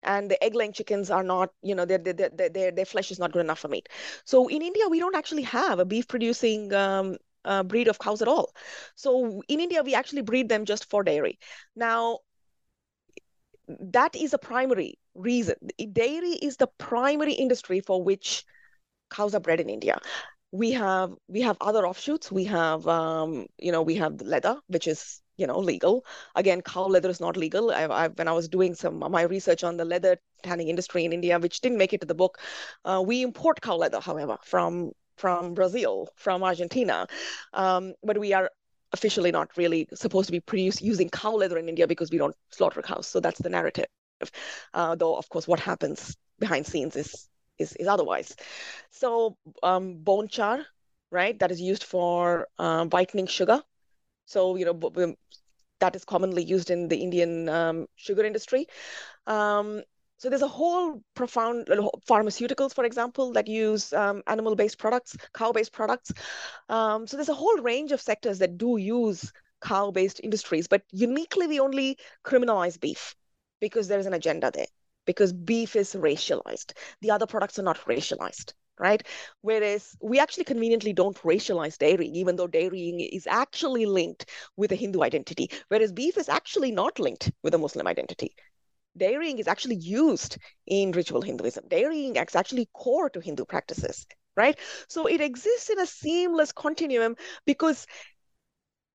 [0.03, 3.33] And the egg-laying chickens are not, you know, their, their, their, their flesh is not
[3.33, 3.89] good enough for meat.
[4.25, 8.29] So in India, we don't actually have a beef-producing um, uh, breed of cows at
[8.29, 8.55] all.
[8.95, 11.39] So in India, we actually breed them just for dairy.
[11.75, 12.21] Now,
[13.93, 15.57] that is a primary reason.
[15.93, 18.45] Dairy is the primary industry for which
[19.11, 19.99] cows are bred in India.
[20.53, 22.33] We have we have other offshoots.
[22.33, 26.05] We have um, you know we have leather, which is you know legal.
[26.37, 27.71] Again, cow leather is not legal.
[27.71, 31.13] I, I, when I was doing some my research on the leather tanning industry in
[31.13, 32.39] India, which didn't make it to the book,
[32.85, 37.07] uh, we import cow leather, however, from from Brazil, from Argentina,
[37.53, 38.51] um, but we are
[38.93, 42.37] officially not really supposed to be produced using cow leather in India because we don't
[42.51, 43.07] slaughter cows.
[43.07, 43.87] So that's the narrative.
[44.75, 47.29] Uh, though, of course, what happens behind scenes is
[47.59, 48.37] is, is otherwise.
[48.91, 50.65] So um, bone char,
[51.11, 53.63] right, that is used for uh, whitening sugar.
[54.27, 55.17] So you know
[55.81, 58.67] that is commonly used in the Indian um, sugar industry.
[59.27, 59.83] Um,
[60.19, 61.69] so there's a whole profound
[62.09, 66.13] pharmaceuticals, for example, that use um, animal-based products, cow-based products.
[66.69, 71.47] Um, so there's a whole range of sectors that do use cow-based industries, but uniquely
[71.47, 73.15] we only criminalize beef
[73.61, 74.67] because there is an agenda there.
[75.07, 79.03] Because beef is racialized, the other products are not racialized right?
[79.41, 84.77] Whereas we actually conveniently don't racialize dairying, even though dairying is actually linked with a
[84.77, 88.37] Hindu identity, whereas beef is actually not linked with a Muslim identity
[88.99, 90.37] dairying is actually used
[90.67, 91.65] in ritual Hinduism.
[91.69, 94.07] Dairying is actually core to Hindu practices,
[94.37, 94.59] right?
[94.89, 97.87] So it exists in a seamless continuum because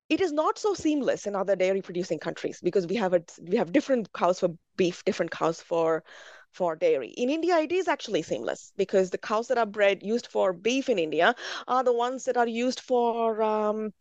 [0.08, 3.56] it is not so seamless in other dairy producing countries because we have a we
[3.56, 6.04] have different cows for beef, different cows for
[6.52, 7.08] for dairy.
[7.08, 10.88] In India, it is actually seamless because the cows that are bred used for beef
[10.88, 11.34] in India
[11.66, 13.92] are the ones that are used for um,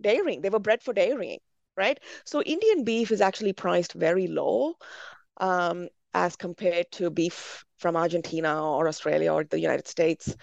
[0.00, 0.40] dairying.
[0.40, 1.38] They were bred for dairying,
[1.76, 2.00] right?
[2.24, 4.74] So Indian beef is actually priced very low
[5.38, 10.34] um, as compared to beef from Argentina or Australia or the United States,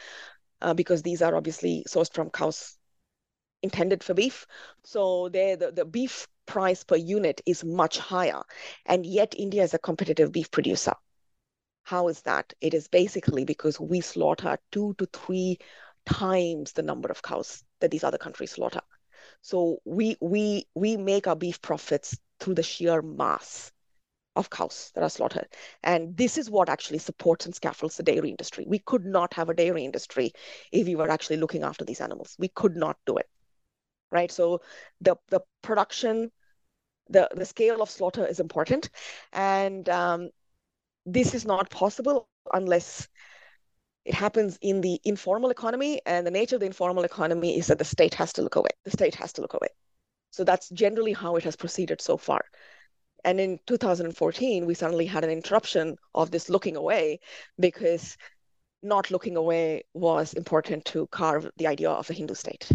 [0.61, 2.78] uh, because these are obviously sourced from cows
[3.61, 4.45] intended for beef.
[4.83, 8.41] So there, the, the beef price per unit is much higher,
[8.85, 10.93] and yet India is a competitive beef producer.
[11.83, 12.53] How is that?
[12.61, 15.57] It is basically because we slaughter two to three
[16.05, 18.81] times the number of cows that these other countries slaughter.
[19.41, 23.71] So we we we make our beef profits through the sheer mass
[24.35, 25.47] of cows that are slaughtered.
[25.83, 28.65] And this is what actually supports and scaffolds the dairy industry.
[28.67, 30.31] We could not have a dairy industry
[30.71, 32.35] if we were actually looking after these animals.
[32.39, 33.27] We could not do it.
[34.11, 34.31] Right.
[34.31, 34.61] So
[35.01, 36.31] the the production,
[37.09, 38.89] the the scale of slaughter is important.
[39.33, 40.29] And um,
[41.05, 43.07] this is not possible unless
[44.05, 47.77] it happens in the informal economy and the nature of the informal economy is that
[47.77, 49.67] the state has to look away the state has to look away
[50.31, 52.43] so that's generally how it has proceeded so far
[53.25, 57.19] and in 2014 we suddenly had an interruption of this looking away
[57.59, 58.17] because
[58.81, 62.69] not looking away was important to carve the idea of a hindu state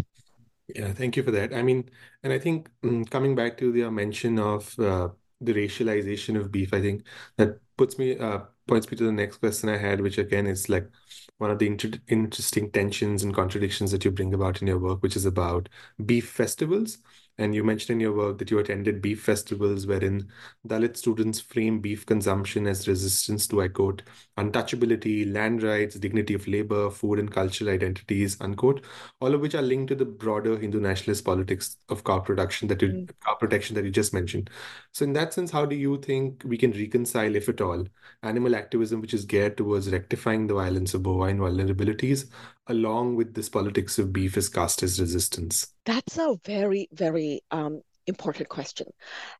[0.67, 1.89] yeah thank you for that i mean
[2.23, 5.09] and i think um, coming back to the mention of uh,
[5.41, 7.05] the racialization of beef i think
[7.37, 10.69] that puts me uh, points me to the next question I had, which again is
[10.69, 10.89] like
[11.37, 15.03] one of the inter interesting tensions and contradictions that you bring about in your work,
[15.03, 15.69] which is about
[16.05, 16.97] beef festivals.
[17.37, 20.31] And you mentioned in your work that you attended beef festivals wherein
[20.67, 24.03] Dalit students frame beef consumption as resistance to, I quote,
[24.37, 28.83] untouchability, land rights, dignity of labor, food and cultural identities, unquote,
[29.21, 32.81] all of which are linked to the broader Hindu nationalist politics of cow production that
[32.81, 33.09] you, mm.
[33.25, 34.49] cow protection that you just mentioned.
[34.91, 37.85] So in that sense, how do you think we can reconcile, if at all,
[38.23, 42.29] animal activism which is geared towards rectifying the violence of bovine vulnerabilities
[42.67, 45.67] along with this politics of beef as caste as resistance?
[45.85, 48.87] That's a very, very um, important question.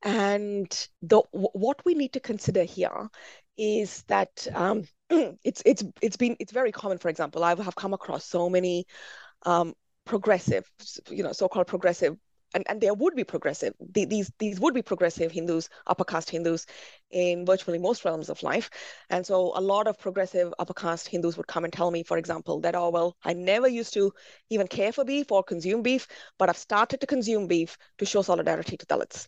[0.04, 3.10] And the what we need to consider here
[3.58, 6.98] is that um, it's it's it's been it's very common.
[6.98, 8.86] For example, I have come across so many
[9.44, 9.74] um,
[10.06, 10.70] progressive,
[11.10, 12.18] you know, so-called progressive
[12.56, 16.66] and, and there would be progressive these these would be progressive hindus upper caste hindus
[17.12, 18.70] in virtually most realms of life.
[19.10, 22.18] And so a lot of progressive upper caste hindus would come and tell me for
[22.18, 24.12] example that oh well i never used to
[24.50, 26.08] even care for beef or consume beef
[26.40, 29.28] but i've started to consume beef to show solidarity to dalits.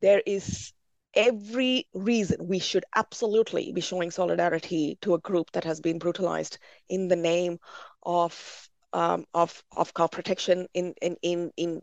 [0.00, 0.72] There is
[1.14, 6.58] every reason we should absolutely be showing solidarity to a group that has been brutalized
[6.88, 7.58] in the name
[8.02, 11.82] of um, of of cow protection in in in in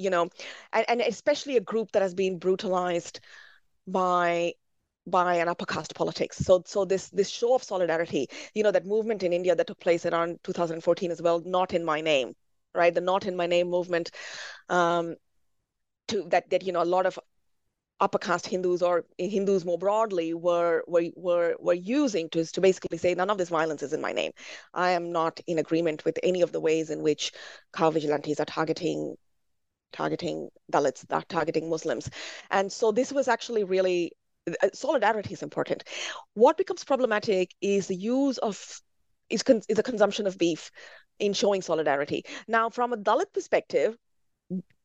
[0.00, 0.28] you know,
[0.72, 3.20] and, and especially a group that has been brutalized
[3.86, 4.54] by
[5.06, 6.38] by an upper caste politics.
[6.38, 9.80] So so this this show of solidarity, you know, that movement in India that took
[9.80, 12.34] place around 2014 as well, not in my name,
[12.74, 12.94] right?
[12.94, 14.10] The not in my name movement,
[14.68, 15.16] um,
[16.08, 17.18] to that that you know a lot of
[18.00, 22.98] upper caste Hindus or Hindus more broadly were were were were using to to basically
[22.98, 24.32] say none of this violence is in my name.
[24.74, 27.32] I am not in agreement with any of the ways in which
[27.74, 29.16] cow vigilantes are targeting
[29.92, 32.10] targeting Dalits, targeting Muslims.
[32.50, 34.12] And so this was actually really
[34.48, 35.84] uh, solidarity is important.
[36.34, 38.80] What becomes problematic is the use of
[39.28, 40.70] is, con- is the consumption of beef
[41.18, 42.24] in showing solidarity.
[42.48, 43.96] Now, from a Dalit perspective,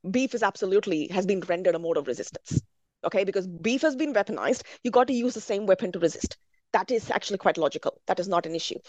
[0.09, 2.61] beef is absolutely has been rendered a mode of resistance.
[3.03, 6.37] Okay, because beef has been weaponized, you got to use the same weapon to resist.
[6.73, 8.01] That is actually quite logical.
[8.07, 8.79] That is not an issue.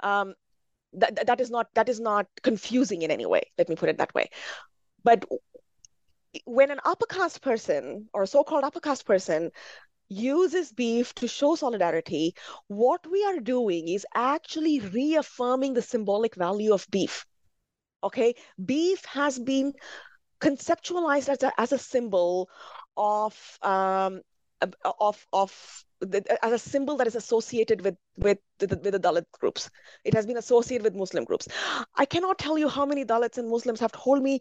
[0.00, 0.34] Um,
[0.94, 3.42] that, that is not that is not confusing in any way.
[3.56, 4.28] Let me put it that way.
[5.04, 5.24] But
[6.44, 9.50] when an upper caste person or so-called upper caste person
[10.08, 12.34] uses beef to show solidarity,
[12.68, 17.24] what we are doing is actually reaffirming the symbolic value of beef.
[18.04, 19.72] Okay, beef has been
[20.40, 22.48] conceptualized as a, as a symbol
[22.96, 24.20] of um,
[25.00, 29.24] of of the, as a symbol that is associated with with the, with the Dalit
[29.32, 29.70] groups.
[30.04, 31.48] It has been associated with Muslim groups.
[31.94, 34.40] I cannot tell you how many Dalits and Muslims have told me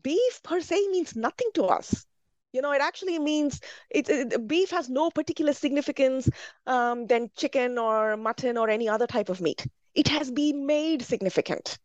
[0.00, 2.06] beef per se means nothing to us.
[2.52, 6.28] You know it actually means it, it beef has no particular significance
[6.66, 9.66] um, than chicken or mutton or any other type of meat.
[9.94, 11.78] It has been made significant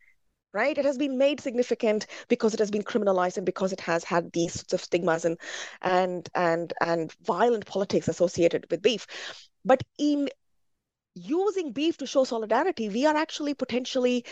[0.53, 0.77] right?
[0.77, 4.31] It has been made significant because it has been criminalized and because it has had
[4.33, 5.37] these sorts of stigmas and
[5.81, 9.05] and and and violent politics associated with beef.
[9.65, 10.29] But in
[11.15, 14.25] using beef to show solidarity we are actually potentially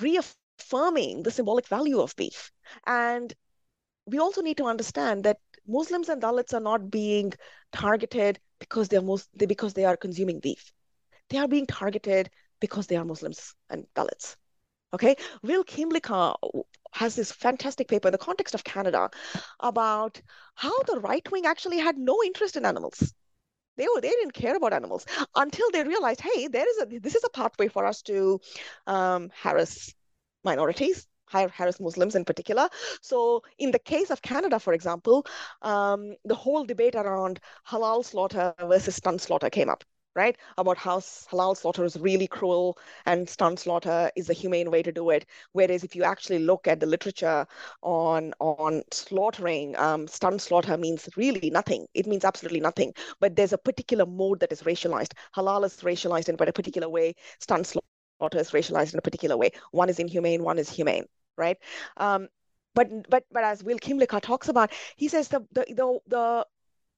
[0.00, 2.50] reaffirming affirming the symbolic value of beef.
[2.86, 3.32] And
[4.06, 7.32] we also need to understand that Muslims and Dalits are not being
[7.72, 10.72] targeted, because they're most they, because they are consuming beef.
[11.30, 12.30] They are being targeted
[12.60, 14.36] because they are Muslims and Dalits.
[14.92, 16.36] Okay, Will Kymlicka
[16.92, 19.10] has this fantastic paper in the context of Canada
[19.58, 20.20] about
[20.54, 23.12] how the right wing actually had no interest in animals.
[23.76, 27.16] They were they didn't care about animals until they realized, hey, there is a this
[27.16, 28.40] is a pathway for us to
[28.86, 29.92] um, harass
[30.44, 32.68] minorities, harass Muslims in particular.
[33.00, 35.26] So in the case of Canada, for example,
[35.62, 39.84] um, the whole debate around halal slaughter versus stunt slaughter came up
[40.16, 40.36] right?
[40.58, 44.92] About how halal slaughter is really cruel and stunt slaughter is a humane way to
[44.92, 45.26] do it.
[45.52, 47.46] Whereas if you actually look at the literature
[47.82, 51.86] on on slaughtering, um, stunt slaughter means really nothing.
[51.94, 52.94] It means absolutely nothing.
[53.20, 55.14] But there's a particular mode that is racialized.
[55.36, 57.14] Halal is racialized in a particular way.
[57.40, 57.93] Stunt slaughter
[58.32, 59.50] is racialized in a particular way.
[59.72, 61.04] One is inhumane, one is humane,
[61.36, 61.58] right?
[61.96, 62.28] Um,
[62.74, 66.46] but but but as Will Kymlicka talks about, he says the the the, the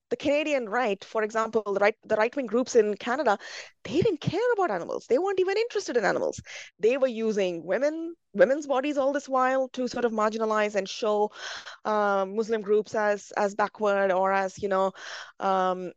[0.09, 3.39] the Canadian right, for example, the right the right wing groups in Canada,
[3.85, 5.07] they didn't care about animals.
[5.09, 6.41] They weren't even interested in animals.
[6.79, 11.31] They were using women women's bodies all this while to sort of marginalize and show
[11.85, 14.93] um, Muslim groups as as backward or as you know.
[15.41, 15.93] Um,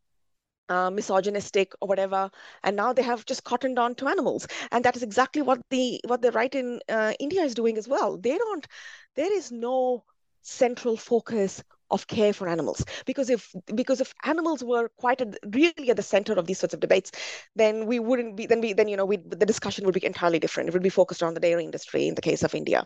[0.70, 2.30] uh, misogynistic or whatever,
[2.63, 5.99] and now they have just cottoned on to animals, and that is exactly what the
[6.05, 8.17] what the right in uh, India is doing as well.
[8.17, 8.67] They don't.
[9.15, 10.03] There is no
[10.41, 15.89] central focus of care for animals because if because if animals were quite at, really
[15.89, 17.11] at the center of these sorts of debates
[17.55, 20.39] then we wouldn't be then we then you know we the discussion would be entirely
[20.39, 22.86] different it would be focused on the dairy industry in the case of india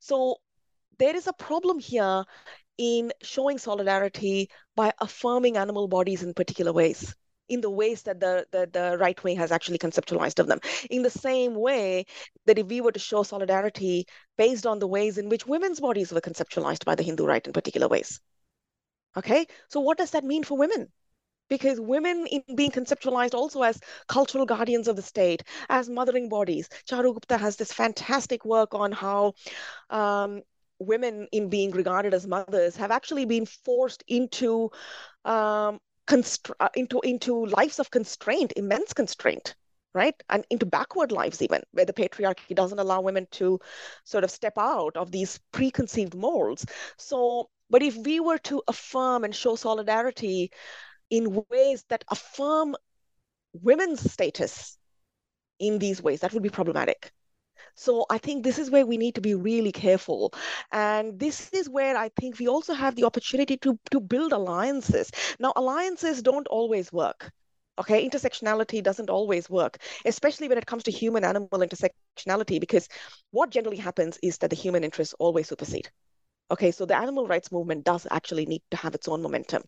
[0.00, 0.36] so
[0.98, 2.24] there is a problem here
[2.78, 7.14] in showing solidarity by affirming animal bodies in particular ways
[7.48, 10.60] in the ways that the, the, the right wing has actually conceptualized of them.
[10.90, 12.04] In the same way
[12.46, 14.06] that if we were to show solidarity
[14.36, 17.52] based on the ways in which women's bodies were conceptualized by the Hindu right in
[17.52, 18.20] particular ways.
[19.16, 20.88] Okay, so what does that mean for women?
[21.48, 26.68] Because women in being conceptualized also as cultural guardians of the state, as mothering bodies.
[26.86, 29.32] Charu Gupta has this fantastic work on how
[29.88, 30.42] um,
[30.78, 34.70] women in being regarded as mothers have actually been forced into
[35.24, 39.54] um, uh, into into lives of constraint, immense constraint
[39.94, 40.14] right?
[40.28, 43.58] And into backward lives, even where the patriarchy doesn't allow women to
[44.04, 46.64] sort of step out of these preconceived molds.
[46.98, 50.50] So but if we were to affirm and show solidarity
[51.10, 52.76] in ways that affirm
[53.52, 54.78] women's status
[55.58, 57.12] in these ways, that would be problematic.
[57.78, 60.34] So I think this is where we need to be really careful.
[60.72, 65.10] And this is where I think we also have the opportunity to, to build alliances.
[65.38, 67.30] Now, alliances don't always work.
[67.78, 72.88] Okay, intersectionality doesn't always work, especially when it comes to human animal intersectionality, because
[73.30, 75.88] what generally happens is that the human interests always supersede.
[76.50, 79.62] Okay, so the animal rights movement does actually need to have its own momentum.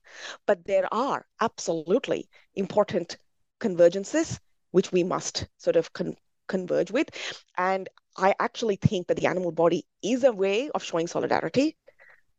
[0.46, 3.18] But there are absolutely important
[3.60, 4.38] convergences
[4.72, 6.16] which we must sort of con-
[6.50, 7.08] converge with.
[7.56, 11.76] And I actually think that the animal body is a way of showing solidarity,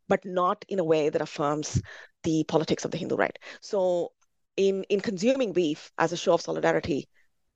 [0.08, 1.82] but not in a way that affirms
[2.24, 3.38] the politics of the Hindu right.
[3.62, 4.12] So
[4.58, 7.08] in, in consuming beef as a show of solidarity,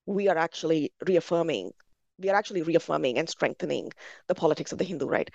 [0.06, 1.72] we are actually reaffirming,
[2.20, 3.92] we are actually reaffirming and strengthening
[4.28, 5.30] the politics of the Hindu right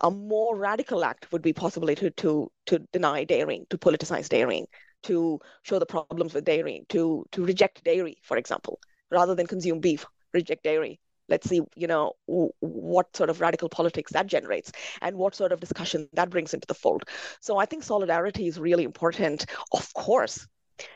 [0.00, 4.66] a more radical act would be possibly to to to deny dairying, to politicize dairying,
[5.02, 9.80] to show the problems with dairying, to to reject dairy, for example, rather than consume
[9.80, 11.00] beef, reject dairy.
[11.28, 15.60] Let's see, you know, what sort of radical politics that generates and what sort of
[15.60, 17.04] discussion that brings into the fold.
[17.40, 20.46] So I think solidarity is really important, of course,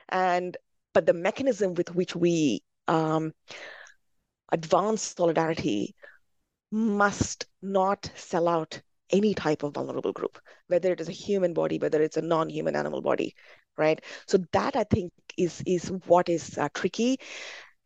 [0.08, 0.56] and
[0.92, 3.32] but the mechanism with which we um,
[4.50, 5.94] advance solidarity
[6.70, 8.80] must not sell out
[9.10, 12.74] any type of vulnerable group, whether it is a human body, whether it's a non-human
[12.74, 13.34] animal body,
[13.76, 14.00] right?
[14.26, 17.18] So that I think is is what is uh, tricky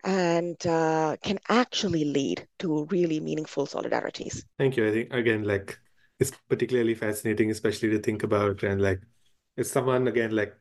[0.05, 4.45] and uh, can actually lead to really meaningful solidarities.
[4.59, 4.89] Thank you.
[4.89, 5.79] I think again, like
[6.21, 9.01] it's particularly fascinating, especially to think about and like
[9.57, 10.55] it's someone again like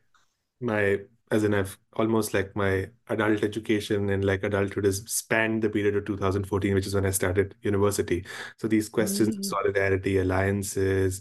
[0.60, 0.98] my
[1.30, 5.96] as in I've almost like my adult education and like adulthood has spanned the period
[5.96, 8.24] of 2014, which is when I started university.
[8.56, 9.38] So these questions mm.
[9.38, 11.20] of solidarity, alliances,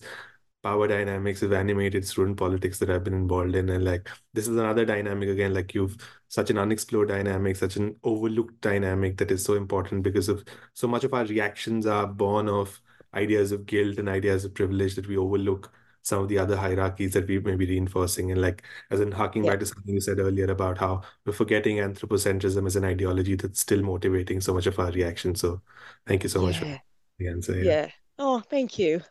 [0.67, 3.69] power dynamics of animated student politics that I've been involved in.
[3.69, 5.95] And like this is another dynamic again, like you've
[6.27, 10.43] such an unexplored dynamic, such an overlooked dynamic that is so important because of
[10.73, 12.81] so much of our reactions are born of
[13.13, 17.13] ideas of guilt and ideas of privilege that we overlook some of the other hierarchies
[17.13, 18.31] that we may be reinforcing.
[18.33, 19.51] And like, as in harking yeah.
[19.51, 23.61] back to something you said earlier about how we're forgetting anthropocentrism as an ideology that's
[23.61, 25.33] still motivating so much of our reaction.
[25.33, 25.61] So
[26.05, 26.45] thank you so yeah.
[26.45, 26.81] much for
[27.19, 27.55] the answer.
[27.55, 27.63] Yeah.
[27.63, 27.89] yeah.
[28.19, 29.01] Oh, thank you.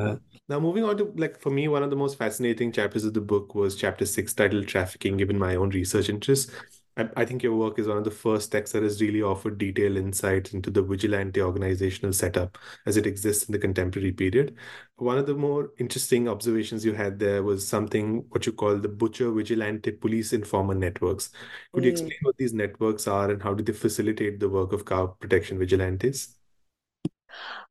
[0.00, 0.16] Uh,
[0.48, 3.20] now, moving on to like for me, one of the most fascinating chapters of the
[3.20, 6.50] book was chapter six, titled "Trafficking." Given my own research interests,
[6.96, 9.58] I, I think your work is one of the first texts that has really offered
[9.58, 14.56] detailed insights into the vigilante organizational setup as it exists in the contemporary period.
[14.96, 18.88] One of the more interesting observations you had there was something what you call the
[18.88, 21.30] butcher vigilante police informer networks.
[21.72, 21.92] Could you Mm.
[21.92, 25.58] explain what these networks are and how do they facilitate the work of cow protection
[25.60, 26.35] vigilantes?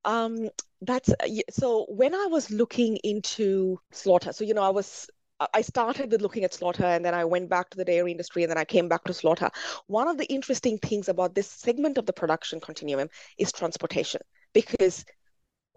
[0.03, 0.49] Um,
[0.81, 5.09] that's uh, so when I was looking into slaughter, so you know, I was
[5.39, 8.11] I I started with looking at slaughter and then I went back to the dairy
[8.11, 9.49] industry and then I came back to slaughter.
[9.87, 14.21] One of the interesting things about this segment of the production continuum is transportation
[14.53, 15.05] because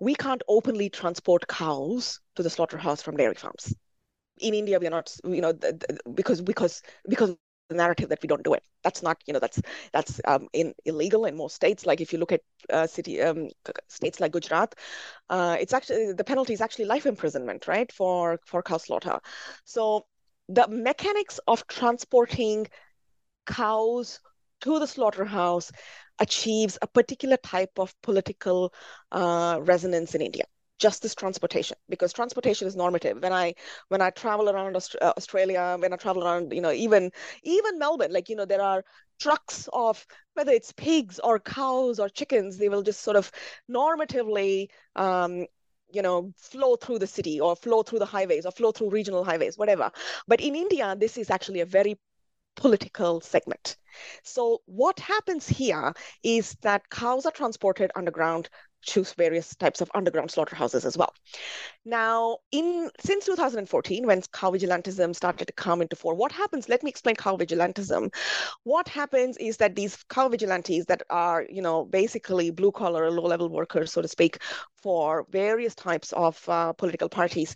[0.00, 3.74] we can't openly transport cows to the slaughterhouse from dairy farms.
[4.40, 5.52] In India, we are not, you know,
[6.14, 7.36] because because because
[7.68, 8.62] the narrative that we don't do it.
[8.84, 9.60] That's not, you know, that's
[9.92, 11.86] that's um, in illegal in most states.
[11.86, 12.40] Like if you look at
[12.72, 13.48] uh, city um,
[13.88, 14.74] states like Gujarat,
[15.30, 19.18] uh, it's actually the penalty is actually life imprisonment, right, for for cow slaughter.
[19.64, 20.06] So
[20.48, 22.66] the mechanics of transporting
[23.46, 24.20] cows
[24.60, 25.72] to the slaughterhouse
[26.18, 28.72] achieves a particular type of political
[29.12, 30.44] uh, resonance in India.
[30.78, 33.20] Just this transportation, because transportation is normative.
[33.20, 33.54] When I
[33.88, 37.10] when I travel around uh, Australia, when I travel around, you know, even
[37.42, 38.84] even Melbourne, like you know, there are
[39.18, 43.30] trucks of whether it's pigs or cows or chickens, they will just sort of
[43.70, 45.46] normatively um,
[45.90, 49.24] you know, flow through the city or flow through the highways or flow through regional
[49.24, 49.90] highways, whatever.
[50.26, 51.98] But in India, this is actually a very
[52.56, 53.76] political segment.
[54.22, 58.48] So what happens here is that cows are transported underground
[58.86, 61.12] to various types of underground slaughterhouses as well.
[61.84, 66.68] Now, in since 2014, when cow vigilantism started to come into fore, what happens?
[66.68, 68.14] Let me explain cow vigilantism.
[68.64, 73.24] What happens is that these cow vigilantes that are, you know, basically blue collar, low
[73.24, 74.38] level workers, so to speak,
[74.76, 77.54] for various types of uh, political parties,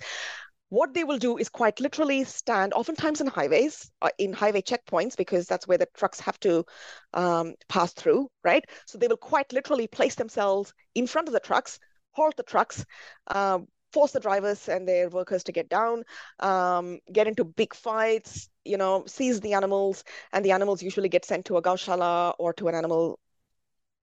[0.72, 5.14] what they will do is quite literally stand, oftentimes in highways, uh, in highway checkpoints,
[5.18, 6.64] because that's where the trucks have to
[7.12, 8.64] um, pass through, right?
[8.86, 11.78] So they will quite literally place themselves in front of the trucks,
[12.12, 12.86] halt the trucks,
[13.26, 16.04] um, force the drivers and their workers to get down,
[16.40, 21.26] um, get into big fights, you know, seize the animals, and the animals usually get
[21.26, 23.18] sent to a gaushala or to an animal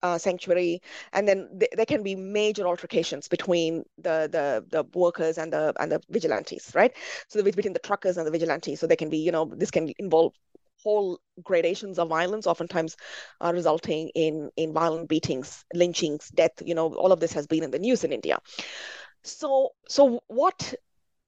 [0.04, 0.82] uh, sanctuary,
[1.14, 5.74] and then th- there can be major altercations between the the the workers and the
[5.80, 6.93] and the vigilantes, right?
[7.28, 9.91] So between the truckers and the vigilantes, so they can be, you know, this can
[10.00, 10.34] involve
[10.84, 12.95] whole gradations of violence, oftentimes
[13.41, 16.52] uh, resulting in in violent beatings, lynchings, death.
[16.64, 18.38] You know, all of this has been in the news in India.
[19.24, 20.74] So so what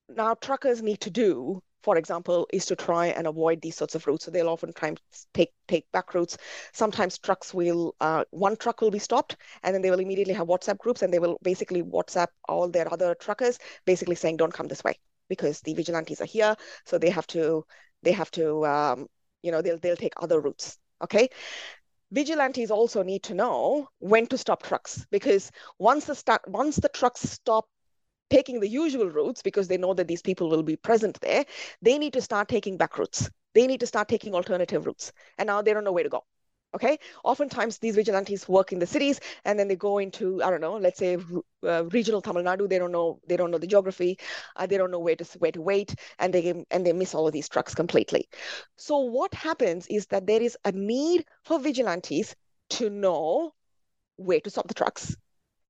[0.10, 4.06] now truckers need to do for example, is to try and avoid these sorts of
[4.08, 4.26] routes.
[4.26, 5.00] So they'll oftentimes
[5.34, 6.38] take take back routes.
[6.74, 10.48] Sometimes trucks will uh, one truck will be stopped, and then they will immediately have
[10.48, 14.68] WhatsApp groups, and they will basically WhatsApp all their other truckers, basically saying, "Don't come
[14.68, 14.98] this way,"
[15.30, 16.56] because the vigilantes are here.
[16.86, 17.66] So they have to
[18.04, 19.08] they have to um,
[19.42, 20.78] you know they'll they'll take other routes.
[21.04, 21.30] Okay.
[22.12, 26.90] Vigilantes also need to know when to stop trucks because once the start once the
[26.90, 27.66] trucks stop
[28.32, 31.46] taking the usual routes because they know that these people will be present there,
[31.82, 33.30] they need to start taking back routes.
[33.54, 35.12] They need to start taking alternative routes.
[35.38, 36.24] And now they don't know where to go.
[36.74, 36.98] Okay.
[37.26, 40.78] Oftentimes these vigilantes work in the cities and then they go into, I don't know,
[40.78, 41.18] let's say
[41.68, 42.70] uh, regional Tamil Nadu.
[42.70, 44.18] They don't know, they don't know the geography.
[44.56, 47.28] Uh, they don't know where to where to wait, and they and they miss all
[47.28, 48.30] of these trucks completely.
[48.78, 52.36] So what happens is that there is a need for vigilantes
[52.78, 53.54] to know
[54.16, 55.18] where to stop the trucks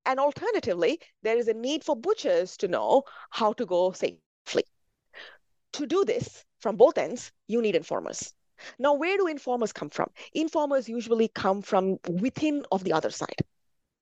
[0.05, 4.63] and alternatively, there is a need for butchers to know how to go safely.
[5.73, 8.33] To do this from both ends, you need informers.
[8.77, 10.11] Now, where do informers come from?
[10.33, 13.41] Informers usually come from within of the other side.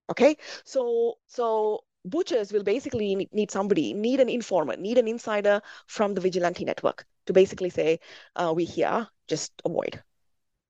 [0.09, 6.13] Okay, so so butchers will basically need somebody, need an informer, need an insider from
[6.13, 7.99] the vigilante network to basically say,
[8.35, 10.03] uh, "We here, just avoid."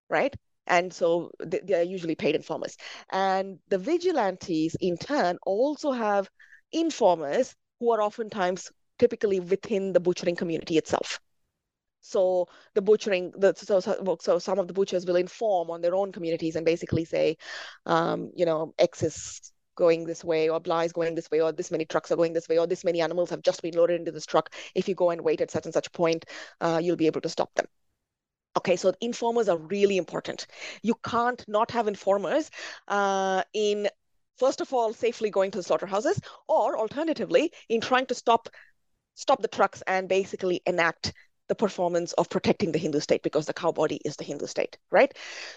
[0.10, 0.36] Right?
[0.70, 2.78] And so they are usually paid informers.
[3.12, 6.30] And the vigilantes, in turn, also have
[6.72, 11.20] informers who are oftentimes typically within the butchering community itself.
[12.02, 15.96] So the butchering, the, so, so, so some of the butchers will inform on their
[15.96, 17.38] own communities and basically say,
[17.86, 21.52] um, you know, X is going this way, or blah is going this way, or
[21.52, 24.00] this many trucks are going this way, or this many animals have just been loaded
[24.00, 24.54] into this truck.
[24.76, 26.26] If you go and wait at such and such point,
[26.62, 27.66] uh, you'll be able to stop them.
[28.58, 30.48] Okay, so informers are really important.
[30.82, 32.50] You can't not have informers
[32.88, 33.88] uh, in,
[34.38, 38.50] first of all, safely going to the slaughterhouses, or alternatively, in trying to stop
[39.16, 41.14] stop the trucks and basically enact
[41.50, 44.78] the performance of protecting the Hindu state because the cow body is the Hindu state,
[44.92, 45.12] right?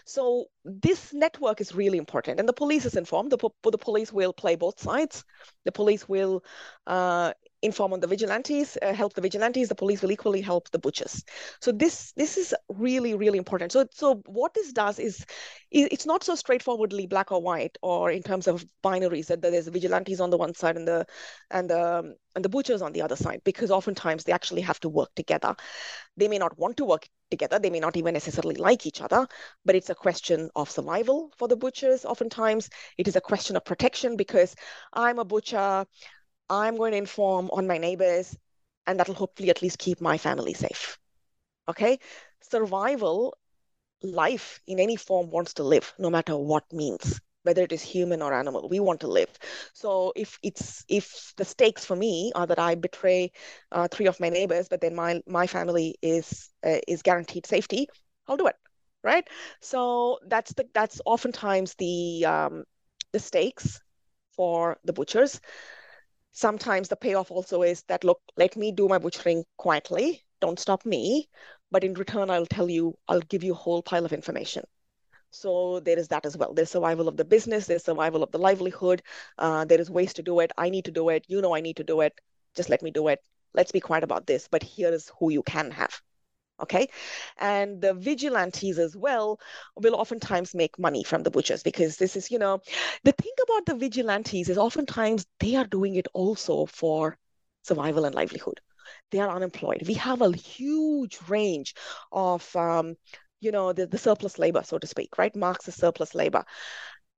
[0.04, 3.30] So this network is really important, and the police is informed.
[3.30, 5.22] The, the police will play both sides.
[5.64, 6.42] The police will
[6.86, 7.32] uh,
[7.62, 9.68] inform on the vigilantes, uh, help the vigilantes.
[9.68, 11.22] The police will equally help the butchers.
[11.60, 13.72] So this this is really really important.
[13.72, 15.24] So so what this does is,
[15.70, 20.20] it's not so straightforwardly black or white, or in terms of binaries that there's vigilantes
[20.20, 21.06] on the one side and the
[21.50, 24.88] and the and the butchers on the other side, because oftentimes they actually have to
[24.88, 25.54] work together.
[26.16, 27.58] They may not want to work together.
[27.58, 29.26] They may not even necessarily like each other,
[29.64, 32.04] but it's a question of survival for the butchers.
[32.04, 34.54] Oftentimes, it is a question of protection because
[34.92, 35.86] I'm a butcher.
[36.52, 38.36] I'm going to inform on my neighbors,
[38.86, 40.98] and that'll hopefully at least keep my family safe.
[41.68, 41.98] Okay?
[42.42, 43.36] Survival,
[44.02, 48.22] life in any form wants to live, no matter what means whether it is human
[48.22, 49.28] or animal we want to live
[49.72, 53.32] so if it's if the stakes for me are that i betray
[53.72, 57.88] uh, three of my neighbors but then my my family is uh, is guaranteed safety
[58.28, 58.56] i'll do it
[59.02, 59.26] right
[59.60, 62.64] so that's the that's oftentimes the um
[63.12, 63.80] the stakes
[64.36, 65.40] for the butchers
[66.32, 70.22] sometimes the payoff also is that look let me do my butchering quietly.
[70.40, 71.28] Don't stop me.
[71.70, 74.64] But in return i'll tell you i'll give you a whole pile of information.
[75.30, 76.52] So there is that as well.
[76.54, 77.66] There's survival of the business.
[77.66, 79.02] There's survival of the livelihood.
[79.38, 80.52] Uh, there is ways to do it.
[80.58, 81.24] I need to do it.
[81.28, 82.20] You know i need to do it.
[82.54, 83.20] Just let me do it.
[83.54, 84.48] Let's be quiet about this.
[84.48, 86.02] But here is who you can have
[86.60, 86.88] okay?
[87.38, 89.40] And the vigilantes as well
[89.76, 92.60] will oftentimes make money from the butchers because this is you know
[93.04, 97.16] the thing about the vigilantes is oftentimes they are doing it also for
[97.62, 98.60] survival and livelihood.
[99.10, 99.84] They are unemployed.
[99.86, 101.74] We have a huge range
[102.10, 102.96] of um,
[103.40, 105.34] you know the, the surplus labor so to speak right?
[105.36, 106.44] Marxist surplus labor.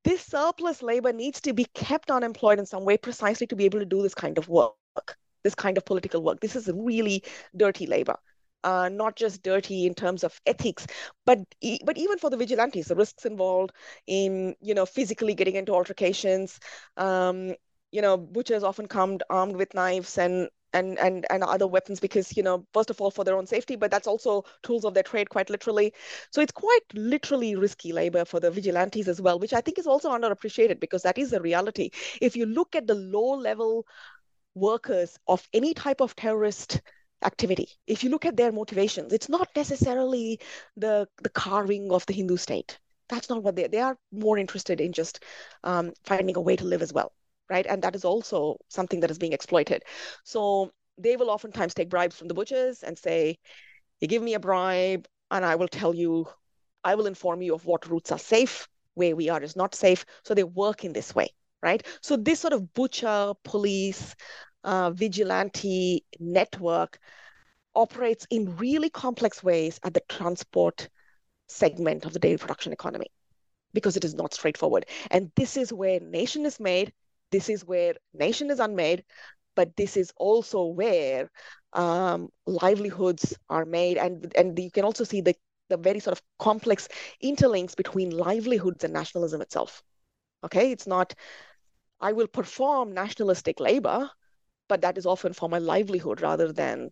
[0.05, 3.81] This surplus labor needs to be kept unemployed in some way precisely to be able
[3.81, 4.75] to do this kind of work
[5.43, 6.41] this kind of political work.
[6.41, 7.23] This is really
[7.57, 8.17] dirty labor
[8.65, 10.87] uh, not just dirty in terms of ethics,
[11.27, 11.39] but
[11.85, 13.73] but even for the vigilantes, the risks involved
[14.07, 16.59] in you know physically getting into altercations.
[16.97, 17.55] Um,
[17.93, 22.37] you know, butchers often come armed with knives and and and and other weapons because
[22.37, 25.05] you know first of all for their own safety but that's also tools of their
[25.05, 25.95] trade quite literally
[26.33, 29.87] so it's quite literally risky labor for the vigilantes as well which i think is
[29.87, 31.91] also underappreciated because that is the reality
[32.21, 33.87] if you look at the low level
[34.55, 36.81] workers of any type of terrorist
[37.25, 37.69] activity.
[37.87, 40.41] If you look at their motivations, it's not necessarily
[40.77, 42.79] the the carving of the Hindu state.
[43.09, 45.23] That's not what they they are more interested in just
[45.65, 47.13] um, finding a way to live as well,
[47.51, 47.67] right?
[47.67, 49.83] And that is also something that is being exploited.
[50.25, 53.39] So they will oftentimes take bribes from the butchers and say,
[54.01, 56.29] "You give me a bribe, and I will tell you,
[56.85, 60.05] I will inform you of what routes are safe, where we are is not safe."
[60.25, 61.29] So they work in this way,
[61.63, 61.85] right?
[62.03, 64.15] So this sort of butcher police
[64.65, 66.99] uh, vigilante network
[67.75, 70.89] operates in really complex ways at the transport
[71.49, 73.07] segment of the dairy production economy
[73.73, 74.87] because it is not straightforward.
[75.11, 76.93] And this is where nation is made,
[77.31, 79.05] this is where nation is unmade,
[79.57, 81.31] but this is also where
[81.73, 83.99] um, livelihoods are made.
[83.99, 85.35] And, and you can also see the,
[85.69, 86.89] the very sort of complex
[87.23, 89.83] interlinks between livelihoods and nationalism itself.
[90.45, 91.15] Okay, it's not,
[92.01, 94.11] I will perform nationalistic labor,
[94.69, 96.91] but that is often for my livelihood rather than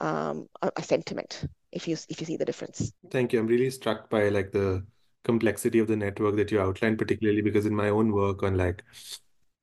[0.00, 1.46] um, a, a, sentiment.
[1.72, 2.92] If you if you see the difference.
[3.10, 3.40] Thank you.
[3.40, 4.84] I'm really struck by like the
[5.24, 8.82] complexity of the network that you outlined, particularly because in my own work on like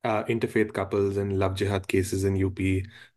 [0.04, 2.58] uh, interfaith couples and love jihad cases in UP,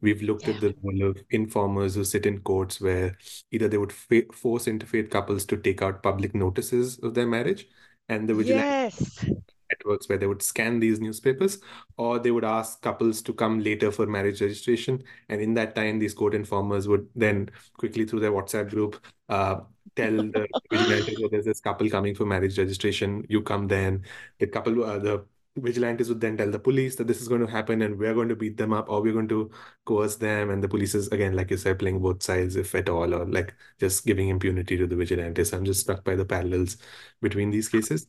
[0.01, 0.55] we've looked yeah.
[0.55, 3.17] at the role of informers who sit in courts where
[3.51, 7.67] either they would force interfaith couples to take out public notices of their marriage,
[8.09, 9.25] and the vigilante yes
[9.71, 11.59] networks where they would scan these newspapers
[11.97, 15.03] or they would ask couples to come later for marriage registration.
[15.29, 19.61] And in that time, these court informers would then quickly through their WhatsApp group uh,
[19.95, 23.25] tell the vigilantes that there's this couple coming for marriage registration.
[23.29, 24.05] You come then.
[24.39, 25.25] The couple, uh, the
[25.57, 28.29] vigilantes would then tell the police that this is going to happen and we're going
[28.29, 29.51] to beat them up or we're going to
[29.85, 32.87] coerce them and the police is again like you said playing both sides if at
[32.87, 36.77] all or like just giving impunity to the vigilantes i'm just struck by the parallels
[37.21, 38.07] between these cases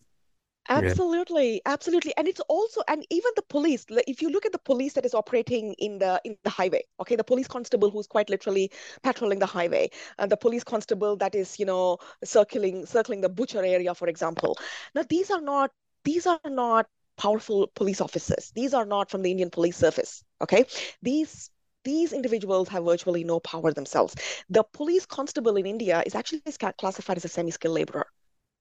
[0.69, 2.15] Absolutely, absolutely.
[2.17, 5.13] And it's also, and even the police, if you look at the police that is
[5.13, 8.71] operating in the in the highway, okay, the police constable who's quite literally
[9.03, 13.65] patrolling the highway, and the police constable that is, you know, circling circling the butcher
[13.65, 14.57] area, for example.
[14.95, 15.73] Now, these are not
[16.05, 16.87] these are not
[17.19, 18.53] powerful police officers.
[18.55, 20.23] These are not from the Indian police service.
[20.41, 20.65] Okay.
[21.03, 21.51] These
[21.85, 24.15] these individuals have virtually no power themselves.
[24.49, 26.43] The police constable in India is actually
[26.79, 28.07] classified as a semi-skilled laborer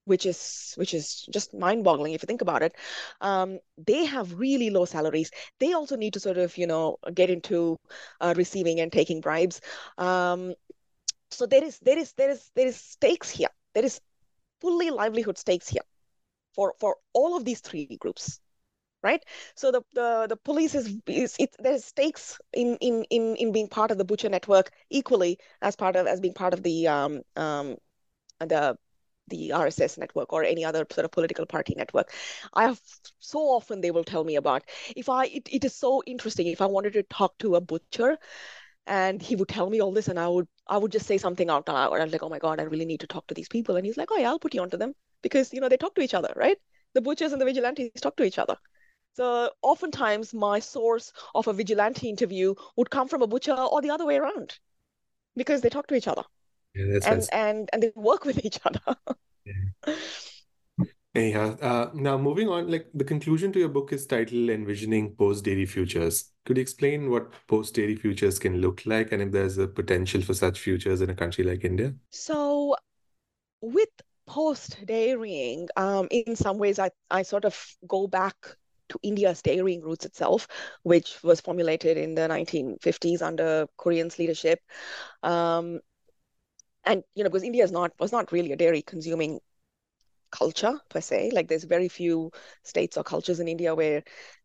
[0.05, 2.75] which is which is just mind-boggling if you think about it.
[3.21, 5.31] Um, they have really low salaries.
[5.59, 7.77] They also need to sort of you know get into
[8.21, 9.61] uh, receiving and taking bribes.
[9.97, 10.53] Um,
[11.31, 13.49] so there is there is there is there is stakes here.
[13.73, 14.01] There is
[14.61, 15.83] fully livelihood stakes here
[16.55, 18.39] for for all of these three groups.
[19.03, 19.23] right?
[19.55, 23.67] So the the, the police is, is it, there's stakes in, in in in being
[23.69, 27.21] part of the butcher network equally as part of as being part of the um
[27.35, 27.77] um
[28.39, 28.77] the
[29.31, 32.13] the RSS network or any other sort of political party network.
[32.53, 32.79] I have
[33.19, 34.63] so often they will tell me about
[34.95, 38.17] if I it, it is so interesting if I wanted to talk to a butcher
[38.87, 41.49] and he would tell me all this and I would I would just say something
[41.49, 41.93] out loud.
[41.93, 43.75] And I was like, oh my God, I really need to talk to these people.
[43.77, 45.95] And he's like, oh yeah, I'll put you onto them because you know they talk
[45.95, 46.57] to each other, right?
[46.93, 48.57] The butchers and the vigilantes talk to each other.
[49.13, 53.91] So oftentimes my source of a vigilante interview would come from a butcher or the
[53.91, 54.59] other way around
[55.35, 56.23] because they talk to each other.
[56.73, 58.95] Yeah, and, and and they work with each other.
[59.45, 59.53] yeah.
[61.13, 65.43] Anyhow, uh, now moving on, like the conclusion to your book is titled Envisioning Post
[65.43, 66.31] Dairy Futures.
[66.45, 70.21] Could you explain what post dairy futures can look like and if there's a potential
[70.21, 71.93] for such futures in a country like India?
[72.11, 72.75] So,
[73.61, 73.89] with
[74.27, 77.57] post dairying, um, in some ways, I, I sort of
[77.87, 78.35] go back
[78.89, 80.47] to India's dairying roots itself,
[80.83, 84.59] which was formulated in the 1950s under Kurien's leadership.
[85.23, 85.79] Um,
[86.85, 89.39] and you know, because India is not was not really a dairy consuming
[90.31, 91.31] culture per se.
[91.33, 92.31] Like there's very few
[92.63, 94.03] states or cultures in India where,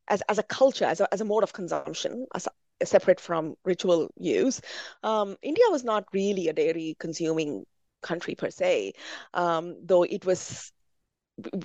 [0.08, 2.50] as as a culture, as a as a mode of consumption, as a,
[2.86, 4.60] separate from ritual use,
[5.02, 7.64] um, India was not really a dairy consuming
[8.02, 8.92] country per se,
[9.34, 10.72] um, though it was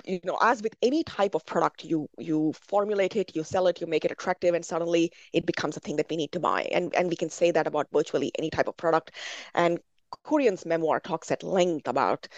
[0.06, 3.80] you know as with any type of product you you formulate it you sell it
[3.80, 6.62] you make it attractive and suddenly it becomes a thing that we need to buy.
[6.72, 9.12] And and we can say that about virtually any type of product.
[9.54, 9.80] And
[10.24, 12.28] Kurien's memoir talks at length about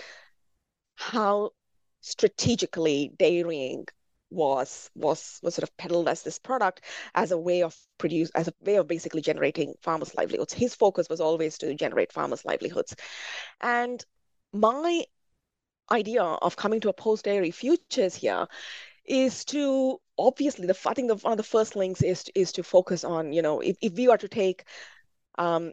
[0.97, 1.51] how
[2.01, 3.87] strategically dairying
[4.31, 6.83] was was was sort of peddled as this product
[7.15, 10.53] as a way of produce as a way of basically generating farmers livelihoods.
[10.53, 12.95] His focus was always to generate farmers livelihoods.
[13.61, 14.05] And
[14.53, 15.05] my
[15.91, 18.47] idea of coming to a post dairy futures here
[19.05, 22.63] is to obviously the I think the, one of the first links is is to
[22.63, 24.65] focus on you know if, if we are to take
[25.39, 25.73] um,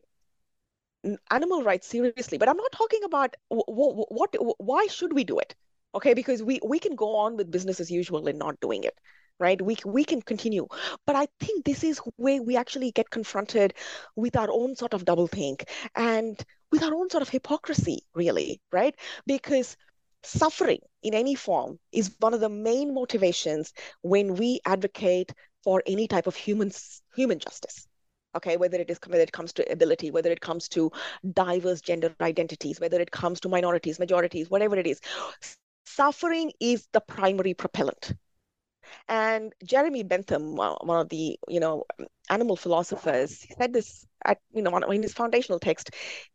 [1.31, 5.55] animal rights seriously but i'm not talking about what, why should we do it?
[5.93, 8.97] Okay because we we can go on with business as usual and not doing it
[9.39, 9.59] right?
[9.61, 10.67] We we can continue.
[11.07, 13.73] But i think this is where we actually get confronted
[14.15, 16.39] with our own sort of double think and
[16.71, 18.95] with our own sort of hypocrisy really right?
[19.25, 19.75] Because
[20.23, 25.33] suffering in any form is one of the main motivations when we advocate
[25.63, 26.71] for any type of human
[27.15, 27.87] human justice
[28.35, 30.91] okay whether it is whether it comes to ability whether it comes to
[31.33, 35.01] diverse gender identities whether it comes to minorities majorities whatever it is
[35.85, 38.13] suffering is the primary propellant
[39.07, 41.85] and Jeremy Bentham, one of the you know
[42.29, 45.91] animal philosophers, said this at you know in his foundational text.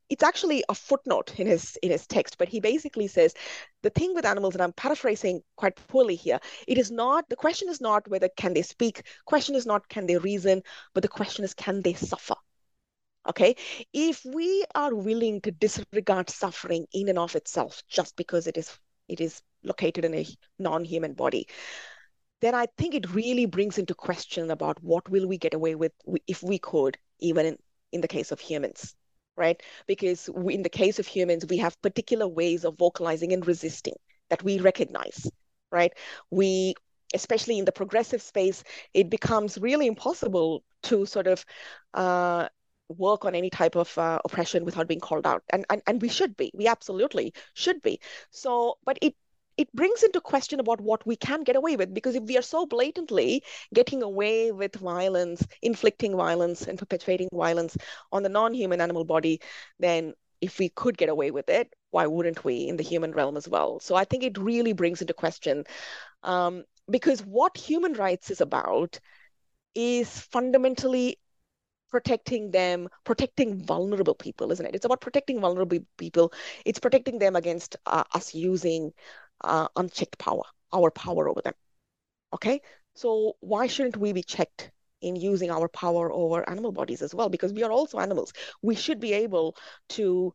[0.08, 3.34] It's actually a footnote in his in his text, but he basically says
[3.82, 6.38] the thing with animals, and I'm paraphrasing quite poorly here.
[6.68, 9.02] It is not the question is not whether can they speak.
[9.24, 10.62] Question is not can they reason,
[10.94, 12.34] but the question is can they suffer.
[13.28, 13.56] Okay,
[13.92, 18.78] if we are willing to disregard suffering in and of itself just because it is
[19.08, 20.26] it is located in a
[20.60, 21.48] non-human body,
[22.40, 25.92] then I think it really brings into question about what will we get away with
[26.26, 27.58] if we could, even in,
[27.92, 28.94] in the case of humans,
[29.36, 29.62] right?
[29.86, 33.94] Because we, in the case of humans, we have particular ways of vocalizing and resisting
[34.28, 35.30] that we recognize,
[35.70, 35.92] right?
[36.30, 36.74] We,
[37.14, 38.62] especially in the progressive space,
[38.92, 41.44] it becomes really impossible to sort of
[41.94, 42.48] uh,
[42.88, 46.08] work on any type of uh, oppression without being called out and, and and we
[46.08, 47.98] should be we absolutely should be
[48.30, 49.14] so but it
[49.56, 52.42] it brings into question about what we can get away with because if we are
[52.42, 53.42] so blatantly
[53.74, 57.76] getting away with violence inflicting violence and perpetuating violence
[58.12, 59.40] on the non-human animal body
[59.78, 63.36] then if we could get away with it why wouldn't we in the human realm
[63.36, 65.64] as well so i think it really brings into question
[66.22, 69.00] um, because what human rights is about
[69.74, 71.18] is fundamentally
[71.90, 74.74] protecting them, protecting vulnerable people, isn't it?
[74.74, 76.32] It's about protecting vulnerable people.
[76.64, 78.92] It's protecting them against uh, us using
[79.42, 81.54] uh, unchecked power, our power over them.
[82.32, 82.60] Okay,
[82.94, 84.70] so why shouldn't we be checked
[85.00, 87.28] in using our power over animal bodies as well?
[87.28, 88.32] Because we are also animals.
[88.62, 89.56] We should be able
[89.90, 90.34] to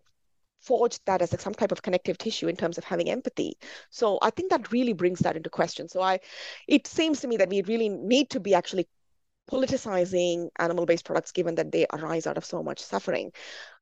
[0.61, 3.57] forge that as some type of connective tissue in terms of having empathy.
[3.89, 5.89] So I think that really brings that into question.
[5.89, 6.19] So I,
[6.67, 8.87] it seems to me that we really need to be actually
[9.49, 13.31] politicizing animal-based products, given that they arise out of so much suffering.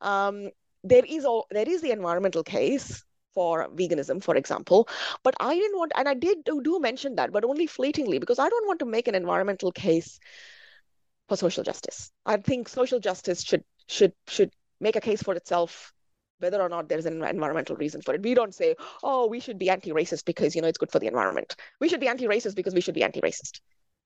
[0.02, 0.50] Um,
[0.84, 3.04] there is all there is the environmental case
[3.34, 4.88] for veganism, for example.
[5.24, 8.40] But I didn't want, and I did do, do mention that, but only fleetingly, because
[8.40, 10.20] I don't want to make an environmental case
[11.28, 12.12] for social justice.
[12.26, 15.94] I think social justice should should should make a case for itself
[16.40, 18.24] whether or not there's an environmental reason for it.
[18.24, 21.08] We don't say, oh, we should be anti-racist because you know it's good for the
[21.08, 21.56] environment.
[21.80, 23.60] We should be anti-racist because we should be anti-racist.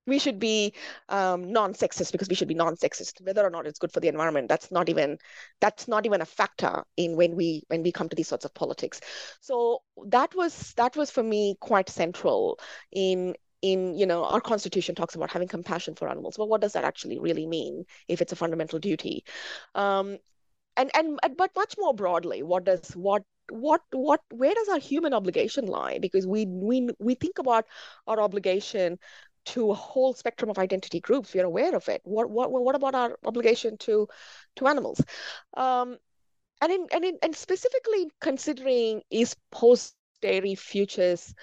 [0.06, 0.74] We should be
[1.10, 3.22] um, non-sexist because we should be non-sexist.
[3.26, 5.18] Whether or not it's good for the environment that's not even
[5.62, 8.54] that's not even a factor in when we when we come to these sorts of
[8.54, 9.02] politics.
[9.42, 12.60] So that was that was for me quite central
[12.92, 16.74] in in you know our constitution talks about having compassion for animals well what does
[16.74, 19.24] that actually really mean if it's a fundamental duty?
[19.76, 20.18] Um,
[20.76, 25.14] and and but much more broadly what does what what what where does our human
[25.14, 26.00] obligation lie?
[26.00, 27.66] Because we we we think about
[28.08, 28.98] our obligation
[29.46, 31.34] to a whole spectrum of identity groups.
[31.34, 32.02] We are aware of it.
[32.04, 34.08] What what what about our obligation to
[34.58, 35.02] to animals?
[35.56, 35.98] Um,
[36.62, 41.34] and in and in and specifically considering is post dairy futures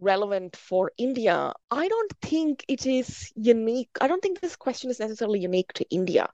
[0.00, 3.90] relevant for India, I don't think it is unique.
[4.00, 6.28] I don't think this question is necessarily unique to India.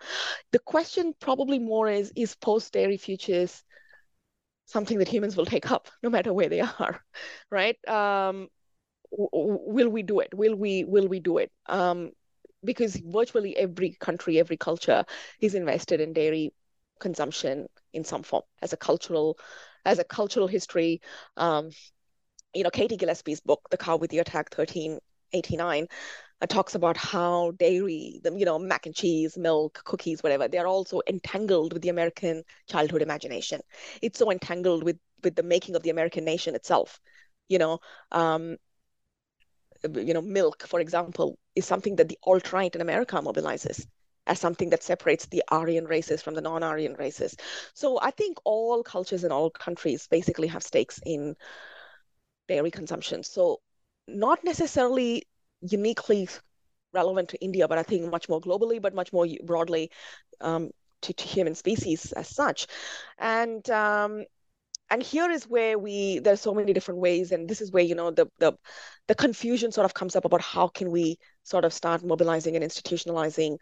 [0.53, 3.63] The question probably more is is post dairy futures
[4.67, 7.01] something that humans will take up no matter where they are,
[7.51, 7.77] right?
[7.89, 8.49] Um,
[9.11, 10.35] will we do it?
[10.35, 11.51] Will we will we do it?
[11.67, 12.13] Um,
[12.65, 15.05] because virtually every country, every culture
[15.41, 16.53] is invested in dairy
[16.99, 19.39] consumption in some form as a cultural
[19.85, 21.01] as a cultural history.
[21.37, 21.71] Um,
[22.55, 25.89] you know, Katie Gillespie's book, The Cow with the Ear Tag 1389,
[26.41, 30.67] uh, talks about how dairy, the, you know, mac and cheese, milk, cookies, whatever, they're
[30.67, 33.61] also entangled with the American childhood imagination.
[34.03, 37.01] It's so entangled with with the making of the American nation itself.
[37.49, 37.79] You know,
[38.13, 38.57] um,
[39.95, 43.87] you know, milk, for example, is something that the alt-right in America mobilizes
[44.27, 47.37] as something that separates the Aryan races from the non-Aryan races.
[47.75, 51.37] So I think all cultures in all countries basically have stakes in
[52.49, 53.23] dairy consumption.
[53.23, 53.61] So
[54.09, 55.25] not necessarily
[55.61, 56.29] uniquely
[56.93, 59.91] relevant to India, but I think much more globally, but much more broadly
[60.41, 60.71] um,
[61.03, 62.67] to, to, human species as such.
[63.19, 64.25] And um,
[64.91, 67.95] and here is where we there's so many different ways and this is where you
[67.95, 68.53] know the the
[69.09, 72.65] the confusion sort of comes up about how can we sort of start mobilizing and
[72.65, 73.57] institutionalizing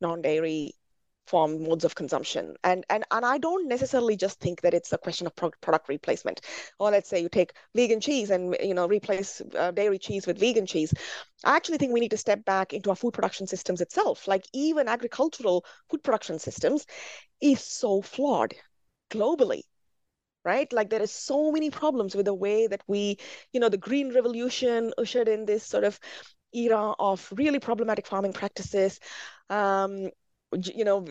[0.00, 0.74] non-dairy
[1.26, 2.54] form modes of consumption.
[2.62, 5.88] And and and i don't necessarily just think that it's a question of pro- product
[5.88, 6.40] replacement.
[6.78, 10.38] Or let's say you take vegan cheese and you know replace uh, dairy cheese with
[10.38, 10.94] vegan cheese.
[11.44, 14.28] I actually think we need to step back into our food production systems itself.
[14.28, 16.86] Like even agricultural food production systems
[17.40, 18.54] is so flawed
[19.10, 19.62] globally
[20.46, 20.72] right?
[20.72, 23.18] Like there is so many problems with the way that we,
[23.52, 26.00] you know, the green revolution ushered in this sort of
[26.54, 29.00] era of really problematic farming practices.
[29.50, 30.10] Um,
[30.74, 31.04] you know,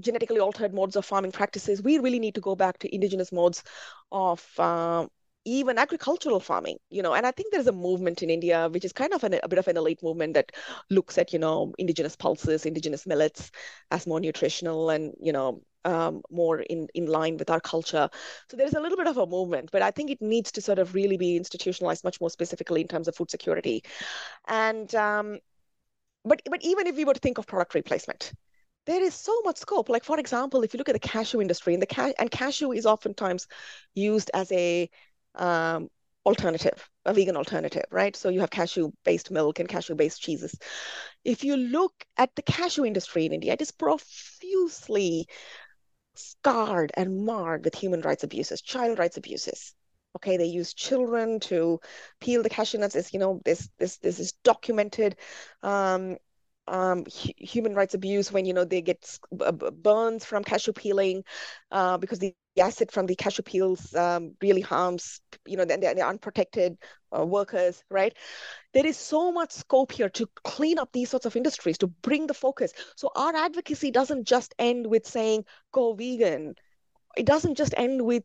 [0.00, 1.82] genetically altered modes of farming practices.
[1.82, 3.62] We really need to go back to indigenous modes
[4.10, 5.06] of uh,
[5.46, 8.92] even agricultural farming you know and i think there's a movement in india which is
[8.92, 10.52] kind of an, a bit of an elite movement that
[10.90, 13.50] looks at you know indigenous pulses indigenous millets
[13.90, 18.08] as more nutritional and you know um, more in, in line with our culture.
[18.50, 20.78] So there's a little bit of a movement, but I think it needs to sort
[20.78, 23.82] of really be institutionalized much more specifically in terms of food security.
[24.48, 25.38] And um,
[26.24, 28.32] but but even if we were to think of product replacement,
[28.86, 29.88] there is so much scope.
[29.88, 32.72] Like for example, if you look at the cashew industry, and the ca- and cashew
[32.72, 33.46] is oftentimes
[33.94, 34.90] used as a
[35.34, 35.88] um,
[36.26, 38.14] alternative, a vegan alternative, right?
[38.14, 40.58] So you have cashew-based milk and cashew-based cheeses.
[41.24, 45.28] If you look at the cashew industry in India, it is profusely
[46.14, 49.74] scarred and marred with human rights abuses, child rights abuses.
[50.16, 51.80] Okay, they use children to
[52.20, 52.96] peel the cashew nuts.
[52.96, 55.16] As you know, this this this is documented.
[55.62, 56.16] Um,
[56.68, 59.18] um, human rights abuse when you know they get
[59.82, 61.24] burns from cashew peeling
[61.70, 65.86] uh, because the acid from the cashew peels um, really harms you know then they're
[65.94, 66.76] unprotected
[67.16, 68.16] uh, workers right
[68.72, 72.26] there is so much scope here to clean up these sorts of industries to bring
[72.26, 72.72] the focus.
[72.96, 76.54] So our advocacy doesn't just end with saying go vegan.
[77.16, 78.24] It doesn't just end with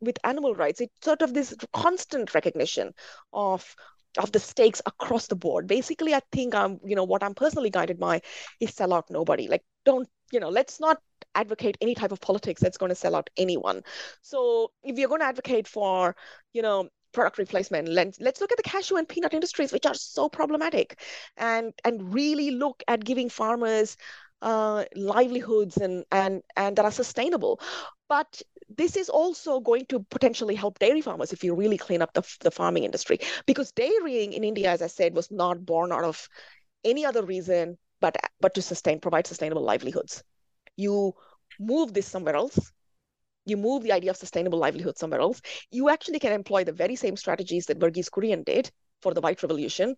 [0.00, 0.80] with animal rights.
[0.80, 2.92] It's sort of this constant recognition
[3.32, 3.74] of
[4.18, 5.66] of the stakes across the board.
[5.66, 8.20] Basically i think i'm you know what i'm personally guided by
[8.60, 9.48] is sell out nobody.
[9.48, 10.98] Like don't you know let's not
[11.34, 13.82] advocate any type of politics that's going to sell out anyone.
[14.22, 16.16] So if you're going to advocate for
[16.52, 17.88] you know product replacement.
[17.88, 21.00] Let's, let's look at the cashew and peanut industries which are so problematic
[21.36, 23.96] and and really look at giving farmers
[24.42, 27.60] uh, livelihoods and and and that are sustainable.
[28.08, 32.12] But this is also going to potentially help dairy farmers if you really clean up
[32.14, 36.04] the, the farming industry because dairying in india as i said was not born out
[36.04, 36.28] of
[36.84, 40.22] any other reason but but to sustain provide sustainable livelihoods.
[40.76, 41.14] You
[41.58, 42.72] move this somewhere else
[43.46, 45.40] you move the idea of sustainable livelihood somewhere else
[45.70, 48.70] you actually can employ the very same strategies that Verghese Kurian did
[49.00, 49.96] for the white revolution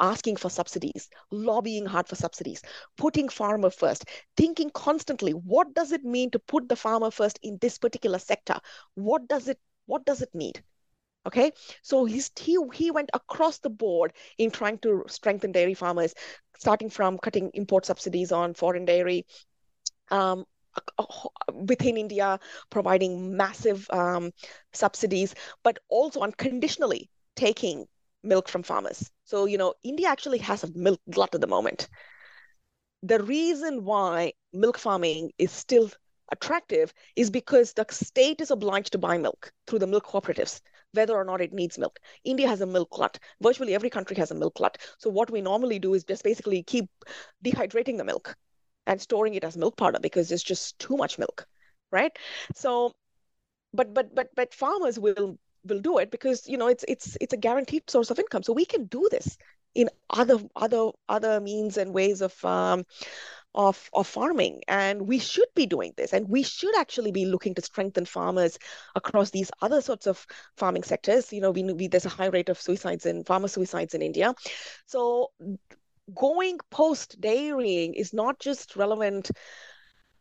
[0.00, 2.62] asking for subsidies lobbying hard for subsidies
[2.96, 4.04] putting farmer first
[4.36, 8.58] thinking constantly what does it mean to put the farmer first in this particular sector?
[8.94, 10.62] What does it what does it need?
[11.24, 11.52] Okay,
[11.82, 16.14] so he's, he he went across the board in trying to strengthen dairy farmers,
[16.58, 19.24] starting from cutting import subsidies on foreign dairy,
[20.10, 20.44] um,
[21.52, 22.38] within India,
[22.70, 24.32] providing massive um,
[24.72, 27.86] subsidies, but also unconditionally taking
[28.22, 29.10] milk from farmers.
[29.24, 31.88] So, you know, India actually has a milk glut at the moment.
[33.02, 35.90] The reason why milk farming is still
[36.30, 40.60] attractive is because the state is obliged to buy milk through the milk cooperatives
[40.92, 41.98] whether or not it needs milk.
[42.24, 43.18] India has a milk glut.
[43.40, 44.78] Virtually every country has a milk glut.
[44.98, 46.88] So what we normally do is just basically keep
[47.44, 48.36] dehydrating the milk
[48.86, 51.46] and storing it as milk powder because there's just too much milk,
[51.90, 52.12] right?
[52.54, 52.92] So,
[53.72, 57.32] but but but but farmers will will do it because you know it's it's it's
[57.32, 58.42] a guaranteed source of income.
[58.42, 59.36] So we can do this
[59.74, 62.84] in other other other means and ways of um,
[63.54, 64.62] of, of farming.
[64.68, 66.12] And we should be doing this.
[66.12, 68.58] And we should actually be looking to strengthen farmers
[68.94, 70.26] across these other sorts of
[70.56, 71.32] farming sectors.
[71.32, 74.34] You know, we, we there's a high rate of suicides in farmer suicides in India.
[74.86, 75.30] So
[76.14, 79.30] going post dairying is not just relevant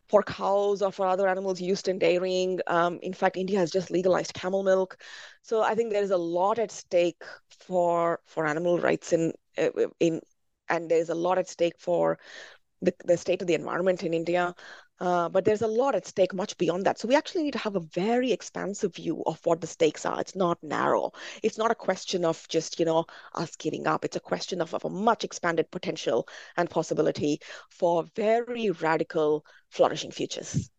[0.10, 2.60] for cows or for other animals used in dairying.
[2.68, 4.98] Um, in fact, India has just legalized camel milk.
[5.42, 9.34] So I think there is a lot at stake for for animal rights in
[10.00, 10.22] in
[10.70, 12.18] and there's a lot at stake for
[12.82, 14.56] the, the state of the environment in India.
[15.02, 17.00] Uh, but there's a lot at stake much beyond that.
[17.00, 20.22] So we actually need to have a very expansive view of what the stakes are.
[20.22, 21.12] It's not narrow.
[21.42, 24.06] It's not a question of just, you know, us giving up.
[24.06, 27.40] It's a question of, of a much expanded potential and possibility
[27.72, 30.70] for very radical flourishing futures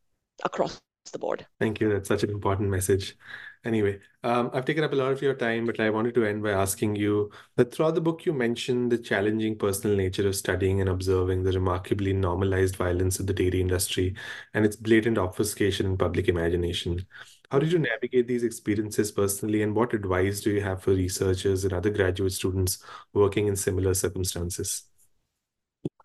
[0.45, 0.81] across
[1.13, 1.45] the board.
[1.59, 1.93] Thank you.
[1.93, 3.17] That's such an important message.
[3.65, 6.43] Anyway, um, I've taken up a lot of your time, but I wanted to end
[6.43, 10.81] by asking you that throughout the book, you mentioned the challenging personal nature of studying
[10.81, 14.17] and observing the remarkably normalized violence of the dairy industry
[14.55, 17.07] and its blatant obfuscation in public imagination.
[17.53, 21.65] How did you navigate these experiences personally, and what advice do you have for researchers
[21.65, 22.83] and other graduate students
[23.13, 24.85] working in similar circumstances?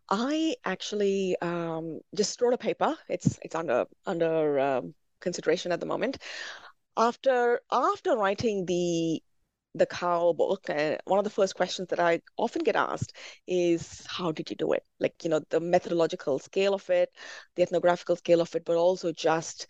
[0.10, 2.96] I actually um, just wrote a paper.
[3.10, 6.20] It's it's under under um, consideration at the moment
[6.98, 9.22] after after writing the
[9.76, 13.16] the cow book uh, one of the first questions that i often get asked
[13.48, 14.84] is how did you do it?
[15.00, 17.10] Like you know the methodological scale of it
[17.56, 19.68] the ethnographical scale of it but also just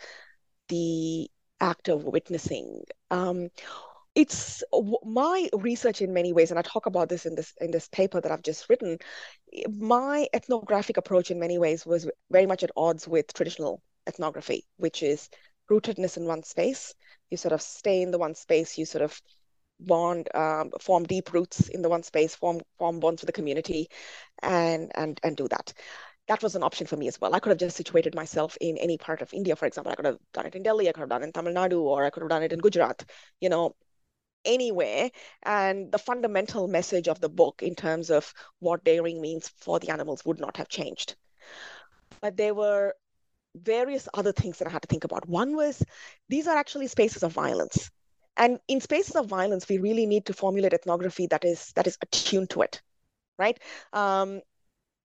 [0.70, 2.84] the act of witnessing.
[3.10, 3.50] Um,
[4.16, 4.64] it's
[5.04, 8.20] my research in many ways and i talk about this in this in this paper
[8.20, 8.98] that i've just written
[9.78, 15.04] my ethnographic approach in many ways was very much at odds with traditional ethnography which
[15.04, 15.30] is
[15.70, 16.96] rootedness in one space
[17.30, 19.22] you sort of stay in the one space, you sort of
[19.80, 23.90] bond, um, form deep roots in the one space, form form bonds with the community,
[24.42, 25.74] and and and do that.
[26.28, 27.34] That was an option for me as well.
[27.34, 29.92] I could have just situated myself in any part of India, for example.
[29.92, 31.82] I could have done it in Delhi, I could have done it in Tamil Nadu,
[31.82, 33.06] or I could have done it in Gujarat.
[33.40, 33.76] You know,
[34.46, 35.12] anywhere.
[35.44, 39.90] And the fundamental message of the book in terms of what dairying means for the
[39.90, 41.16] animals would not have changed.
[42.22, 42.94] But there were
[43.58, 45.28] various other things that I had to think about.
[45.28, 45.84] One was
[46.30, 47.90] these are actually spaces of violence.
[48.38, 51.98] And in spaces of violence, we really need to formulate ethnography that is that is
[52.02, 52.82] attuned to it,
[53.40, 53.60] right?
[53.94, 54.42] Um,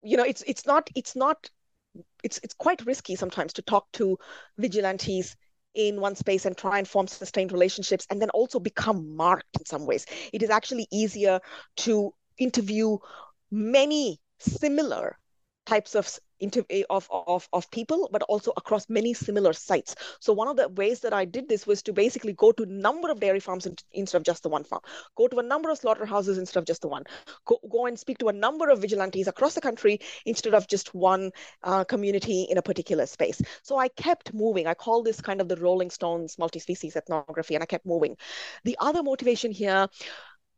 [0.03, 1.48] you know, it's it's not it's not
[2.22, 4.18] it's it's quite risky sometimes to talk to
[4.59, 5.36] vigilantes
[5.74, 9.64] in one space and try and form sustained relationships and then also become marked in
[9.64, 10.05] some ways.
[10.32, 11.40] It is actually easier
[11.78, 12.98] to interview
[13.50, 15.18] many similar
[15.67, 16.09] types of
[16.71, 19.95] Eh, of, of, of people, but also across many similar sites.
[20.19, 22.67] So one of the ways that I did this was to basically go to a
[22.67, 24.83] number of dairy farms instead of just the one farm,
[25.17, 27.05] go to a number of slaughterhouses instead of just the one,
[27.45, 30.95] go, go and speak to a number of vigilantes across the country instead of just
[30.95, 31.30] one
[31.63, 33.41] uh, community in a particular space.
[33.63, 34.67] So I kept moving.
[34.67, 38.17] I call this kind of the Rolling Stones multi-species ethnography, and I kept moving.
[38.64, 39.89] The other motivation here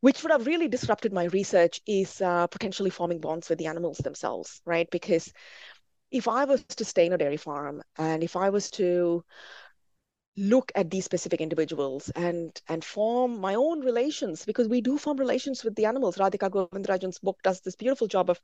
[0.04, 3.96] which would have really disrupted my research is uh, potentially forming bonds with the animals
[3.98, 4.90] themselves, right?
[4.90, 5.32] Because
[6.10, 9.24] if I was to stay in a dairy farm and if I was to
[10.36, 15.16] look at these specific individuals and and form my own relations because we do form
[15.16, 16.18] relations with the animals.
[16.18, 18.40] Radhika Govindrajan's book does this beautiful job of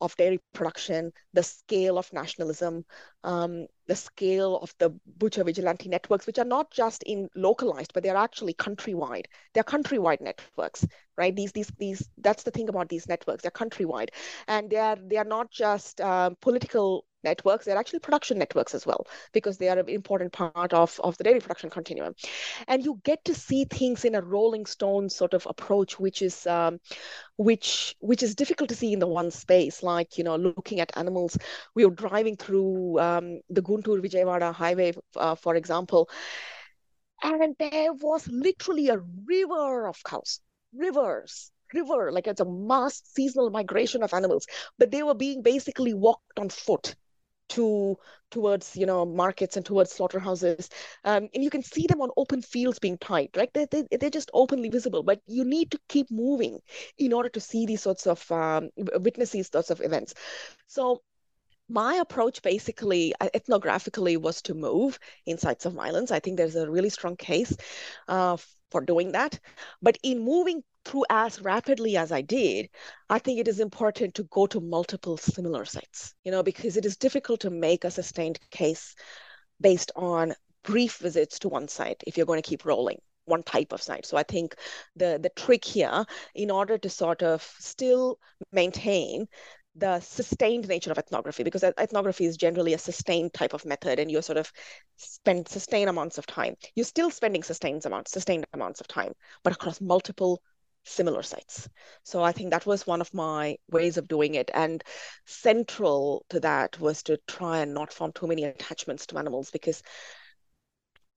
[0.02, 2.86] of dairy production, the scale of nationalism,
[3.24, 8.04] um, the scale of the butcher vigilante networks, which are not just in localized, but
[8.04, 9.26] they're actually countrywide.
[9.54, 10.86] They're countrywide networks,
[11.18, 11.36] right?
[11.36, 12.10] These, these, these.
[12.18, 13.42] That's the thing about these networks.
[13.44, 14.10] They're countrywide,
[14.48, 18.86] and they are they are not just um, political networks they're actually production networks as
[18.86, 22.14] well because they are an important part of, of the dairy production continuum.
[22.68, 26.48] And you get to see things in a rolling stone sort of approach which is
[26.48, 26.80] um,
[27.38, 30.96] which which is difficult to see in the one space like you know looking at
[30.98, 31.38] animals.
[31.76, 36.10] We were driving through um, the guntur vijayawada highway uh, for example
[37.22, 40.40] and there was literally a river of cows
[40.74, 44.48] rivers river like it's a mass seasonal migration of animals
[44.78, 46.96] but they were being basically walked on foot
[47.50, 47.98] to
[48.32, 50.70] towards you know markets and towards slaughterhouses.
[51.04, 53.54] Um, and you can see them on open fields being tied right?
[53.54, 56.60] They, they, they're just openly visible but you need to keep moving
[56.98, 60.14] in order to see these sorts of um, witness these sorts of events.
[60.68, 61.02] So
[61.70, 66.12] my approach basically uh, ethnographically was to move in sites of violence.
[66.12, 67.56] I think there's a really strong case
[68.08, 68.38] uh,
[68.72, 69.40] for doing that
[69.82, 72.70] but in moving through as rapidly as I did,
[73.10, 76.86] I think it is important to go to multiple similar sites, you know, because it
[76.86, 78.96] is difficult to make a sustained case
[79.62, 80.34] based on
[80.64, 84.06] brief visits to one site if you're going to keep rolling one type of site.
[84.06, 84.56] So I think
[84.96, 88.18] the the trick here, in order to sort of still
[88.52, 89.28] maintain
[89.76, 94.12] the sustained nature of ethnography, because ethnography is generally a sustained type of method, and
[94.12, 94.52] you sort of
[94.98, 96.56] spend sustained amounts of time.
[96.76, 99.14] You're still spending sustained amounts, sustained amounts of time,
[99.44, 100.42] but across multiple
[100.86, 101.70] similar sites.
[102.04, 104.50] So I think that was one of my ways of doing it.
[104.54, 104.84] And
[105.26, 109.84] central to that was to try and not form too many attachments to animals because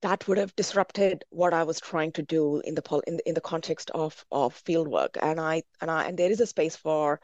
[0.03, 3.41] that would have disrupted what I was trying to do in the in, in the
[3.41, 5.17] context of of field work.
[5.21, 7.21] And I and I and there is a space for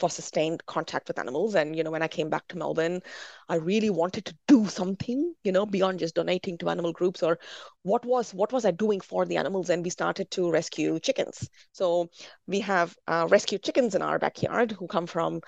[0.00, 1.54] for sustained contact with animals.
[1.54, 3.02] And, you know, when I came back to Melbourne,
[3.48, 7.38] I really wanted to do something, you know, beyond just donating to animal groups or
[7.82, 9.70] what was what was I doing for the animals?
[9.70, 11.48] And we started to rescue chickens.
[11.72, 12.08] So
[12.46, 15.42] we have uh, rescued chickens in our backyard who come from,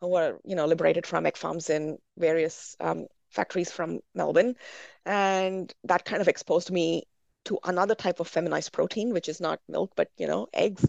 [0.00, 4.56] who were, you know, liberated from egg farms in various um, factories from Melbourne.
[5.04, 7.04] And that kind of exposed me
[7.44, 10.86] to another type of feminized protein, which is not milk, but, you know, eggs.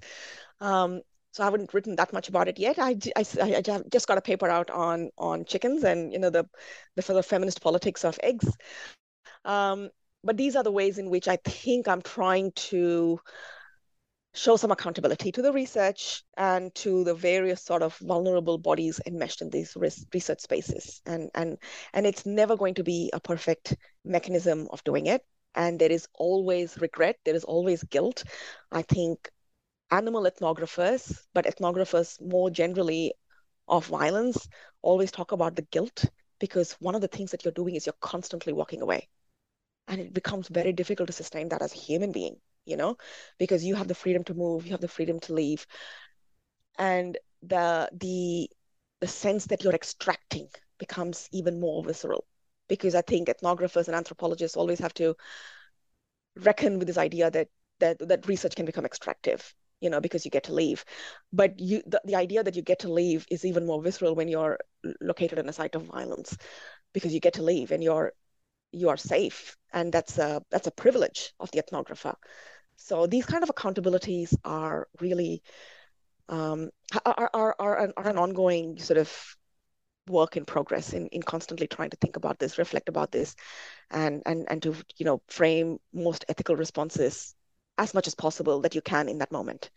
[0.60, 1.02] Um,
[1.32, 2.78] so I haven't written that much about it yet.
[2.78, 6.46] I, I, I just got a paper out on on chickens and you know the
[6.96, 8.52] the of feminist politics of eggs.
[9.46, 9.90] Um,
[10.24, 13.20] but these are the ways in which I think I'm trying to
[14.34, 19.42] show some accountability to the research and to the various sort of vulnerable bodies enmeshed
[19.42, 21.02] in these research spaces.
[21.06, 21.58] And and
[21.94, 25.26] and it's never going to be a perfect mechanism of doing it.
[25.56, 27.18] And there is always regret.
[27.26, 28.24] There is always guilt.
[28.72, 29.30] I think
[29.92, 33.14] animal ethnographers, but ethnographers more generally
[33.68, 34.48] of violence,
[34.82, 36.06] always talk about the guilt
[36.40, 39.08] because one of the things that you're doing is you're constantly walking away.
[39.88, 42.98] And it becomes very difficult to sustain that as a human being, you know,
[43.38, 45.68] because you have the freedom to move, you have the freedom to leave.
[46.78, 48.50] And the the
[49.00, 52.26] the sense that you're extracting becomes even more visceral
[52.68, 55.16] because I think ethnographers and anthropologists always have to
[56.36, 57.48] reckon with this idea that
[57.80, 60.86] that, that research can become extractive you know because you get to leave.
[61.34, 64.28] But you the, the idea that you get to leave is even more visceral when
[64.28, 64.60] you're
[65.02, 66.38] located in a site of violence
[66.94, 68.14] because you get to leave and you're
[68.72, 69.58] you are safe.
[69.74, 72.16] And that's a that's a privilege of the ethnographer.
[72.78, 75.44] So these kind of accountabilities are really
[76.30, 76.70] um,
[77.06, 79.36] are, are, are, an, are an ongoing sort of
[80.08, 83.36] work in progress in, in constantly trying to think about this reflect about this
[83.92, 87.36] and and and to you know frame most ethical responses
[87.82, 89.72] as much as possible that you can in that moment.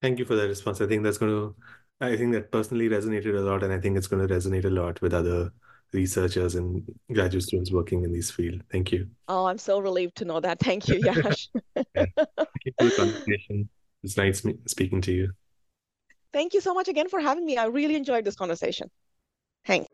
[0.00, 0.80] Thank you for that response.
[0.80, 1.54] I think that's going to,
[2.00, 4.70] I think that personally resonated a lot, and I think it's going to resonate a
[4.70, 5.50] lot with other
[5.92, 6.82] researchers and
[7.12, 8.62] graduate students working in this field.
[8.70, 9.08] Thank you.
[9.28, 10.60] Oh, I'm so relieved to know that.
[10.60, 11.48] Thank you, Yash.
[11.74, 11.82] yeah.
[11.94, 13.68] Thank you for the conversation.
[14.02, 15.32] It's nice speaking to you.
[16.32, 17.56] Thank you so much again for having me.
[17.56, 18.90] I really enjoyed this conversation.
[19.66, 19.88] Thanks.